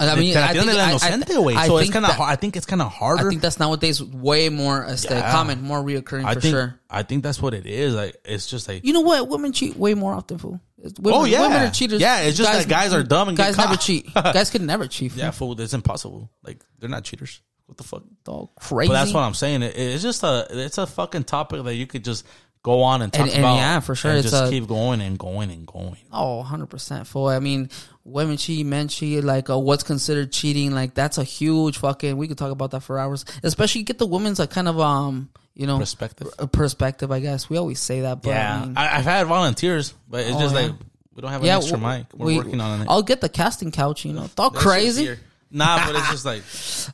[0.00, 1.56] I mean, I think, inocente, I, güey.
[1.56, 2.20] I So it's kind of.
[2.20, 5.32] I think it's kind of I think that's nowadays way more Yeah.
[5.32, 6.52] common, more reoccurring I for think.
[6.54, 6.78] sure.
[6.88, 7.94] I think that's what it is.
[7.94, 8.84] Like it's just like.
[8.84, 9.28] You know what?
[9.28, 10.60] Women cheat way more often, fool.
[11.00, 11.40] Women, Oh, yeah.
[11.42, 12.00] women are cheaters.
[12.00, 14.12] Yeah, it's just that guys are dumb and guys never cheat.
[14.14, 15.12] guys could never cheat.
[15.12, 15.20] Fool.
[15.20, 15.60] Yeah, fool.
[15.60, 16.30] It's impossible.
[16.44, 17.40] Like they're not cheaters.
[17.66, 18.02] What the fuck?
[18.24, 18.88] Dog, crazy.
[18.88, 19.62] But that's what I'm saying.
[19.62, 22.24] It, it's just a it's a fucking topic that you could just
[22.62, 23.56] go on and talk And- and about.
[23.56, 25.96] yeah, for sure, and it's just a- keep going and going and going.
[26.12, 27.28] Oh, 100% fool.
[27.28, 27.70] I mean,
[28.08, 32.26] women cheat, men cheat, like uh, what's considered cheating, like that's a huge fucking, we
[32.28, 33.24] could talk about that for hours.
[33.42, 36.28] Especially get the women's like kind of, um, you know, Perspective.
[36.52, 37.50] perspective, I guess.
[37.50, 40.40] We always say that, but Yeah, I mean, I, I've had volunteers, but it's Oh,
[40.40, 40.60] just yeah.
[40.62, 40.72] like
[41.14, 42.06] we don't have an yeah, extra mic.
[42.14, 42.86] We're we- working on it.
[42.88, 45.16] I'll get the casting couch, you know, it's all crazy.
[45.50, 46.42] Nah, but it's just like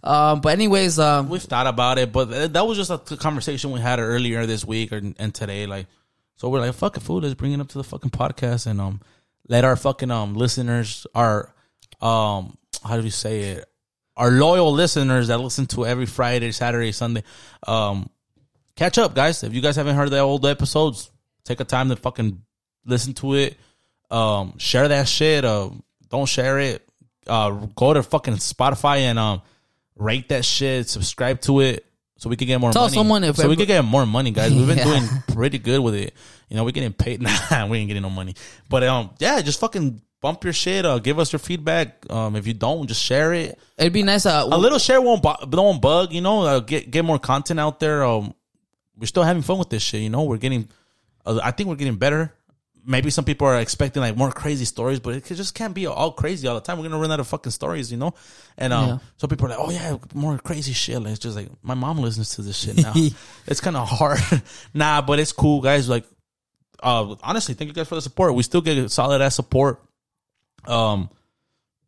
[0.03, 3.81] Um, but anyways, um, we've thought about it, but that was just a conversation we
[3.81, 5.67] had earlier this week or, and today.
[5.67, 5.87] Like,
[6.37, 7.21] so we're like, fuck it, fool.
[7.21, 9.01] Let's bring it up to the fucking podcast and um,
[9.49, 11.53] let our fucking um listeners, our
[12.01, 13.65] um, how do you say it?
[14.17, 17.25] Our loyal listeners that listen to every Friday, Saturday, Sunday,
[17.67, 18.09] um,
[18.77, 19.43] catch up, guys.
[19.43, 21.11] If you guys haven't heard the old episodes,
[21.45, 22.43] take a time to fucking
[22.87, 23.57] listen to it.
[24.11, 25.45] Um, share that shit.
[25.45, 26.87] Um, don't share it.
[27.27, 29.43] uh, go to fucking Spotify and um,
[29.97, 31.87] rate that shit, subscribe to it,
[32.17, 32.95] so we can get more Tell money.
[32.95, 34.53] someone if so we can get more money, guys.
[34.55, 34.85] We've been Yeah.
[34.85, 36.15] doing pretty good with it.
[36.49, 37.21] You know, we're getting paid.
[37.51, 38.35] Nah, we ain't getting no money.
[38.69, 40.87] But um, yeah, just fucking bump your shit.
[40.87, 42.05] Uh, give us your feedback.
[42.11, 43.59] Um, if you don't, just share it.
[43.77, 44.27] It'd be nice.
[44.27, 46.13] Uh, A little share won't bu- won't bug.
[46.13, 48.05] You know, uh, get get more content out there.
[48.05, 48.35] Um,
[48.97, 50.01] we're still having fun with this shit.
[50.03, 50.69] You know, we're getting.
[51.27, 52.33] Uh, I think we're getting better.
[52.87, 56.13] Maybe some people are expecting like more crazy stories, but it just can't be all
[56.13, 56.77] crazy all the time.
[56.79, 58.15] We're gonna run out of fucking stories, you know.
[58.59, 58.99] And um, Yeah.
[59.17, 61.99] so people are like, "Oh yeah, more crazy shit." Like, it's just like my mom
[61.99, 62.93] listens to this shit now.
[63.47, 64.19] it's kind of hard,
[64.75, 65.89] nah, but it's cool, guys.
[65.89, 66.05] Like,
[66.83, 68.35] uh, honestly, thank you guys for the support.
[68.35, 69.81] We still get solid ass support.
[70.67, 71.09] Um,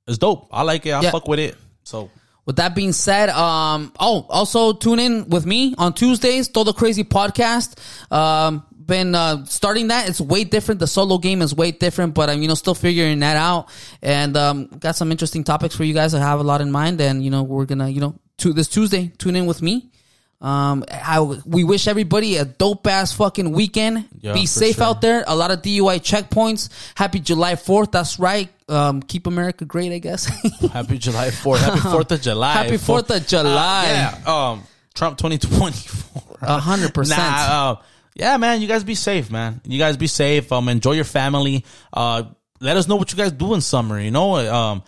[0.07, 0.49] it's dope.
[0.53, 0.93] I like it.
[0.93, 1.11] I Yeah.
[1.11, 1.57] fuck with it.
[1.85, 2.11] So
[2.47, 7.03] With that being said, um, oh, also tune in with me on Tuesdays, Todo Crazy
[7.03, 7.75] Podcast.
[8.13, 10.09] Um, been uh, starting that.
[10.09, 10.81] It's way different.
[10.81, 13.69] The solo game is way different, but I'm you know still figuring that out.
[14.03, 16.15] And um, got some interesting topics for you guys.
[16.15, 18.69] I have a lot in mind, and you know we're gonna you know to this
[18.69, 19.91] Tuesday tune in with me.
[20.39, 24.07] Um, I, we wish everybody a dope ass fucking weekend.
[24.21, 24.85] Yeah, Be safe sure.
[24.85, 25.25] out there.
[25.27, 26.69] A lot of DUI checkpoints.
[26.95, 27.91] Happy July 4th.
[27.91, 28.51] That's right.
[28.69, 30.27] Um, keep America great, I guess.
[30.73, 31.59] Happy July 4th.
[31.61, 32.53] Happy 4th of July.
[32.53, 33.87] Happy 4th of July.
[33.87, 34.51] Uh, yeah.
[34.51, 34.63] Um,
[34.95, 36.39] Trump 2024.
[36.43, 37.19] A hundred percent.
[37.19, 37.77] Nah, uh,
[38.17, 38.63] yeah, man.
[38.63, 39.61] You guys be safe, man.
[39.65, 40.51] You guys be safe.
[40.51, 41.65] Um, enjoy your family.
[41.93, 42.25] Uh,
[42.61, 44.01] let us know what you guys do in summer.
[44.01, 44.83] You know, um,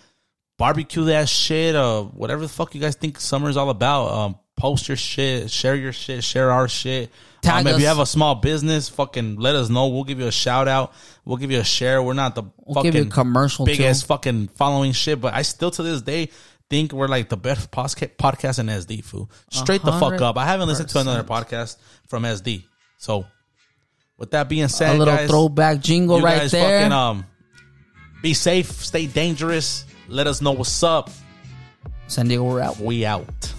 [0.56, 1.76] barbecue that shit.
[1.76, 4.06] Uh, whatever the fuck you guys think summer is all about.
[4.12, 7.10] Um, post your shit, share your shit, share our shit.
[7.42, 9.88] Tag um, if you have a small business, fucking let us know.
[9.88, 10.94] We'll give you a shout out.
[11.26, 12.02] We'll give you a share.
[12.02, 15.34] We're not the We'll fucking give you a commercial, big ass fucking following shit, but
[15.34, 16.30] I still to this day
[16.70, 19.04] think we're like the best posca- podcast in SD.
[19.04, 20.38] Fool, straight the fuck up.
[20.38, 21.76] I haven't listened to another podcast
[22.06, 22.64] from SD.
[22.98, 23.26] So,
[24.18, 26.82] with that being said, a little guys, throwback jingle you right guys there.
[26.82, 27.24] fucking um,
[28.22, 29.86] be safe, stay dangerous.
[30.08, 31.10] Let us know what's up.
[32.08, 32.78] San Diego, we're out.
[32.78, 33.54] We out.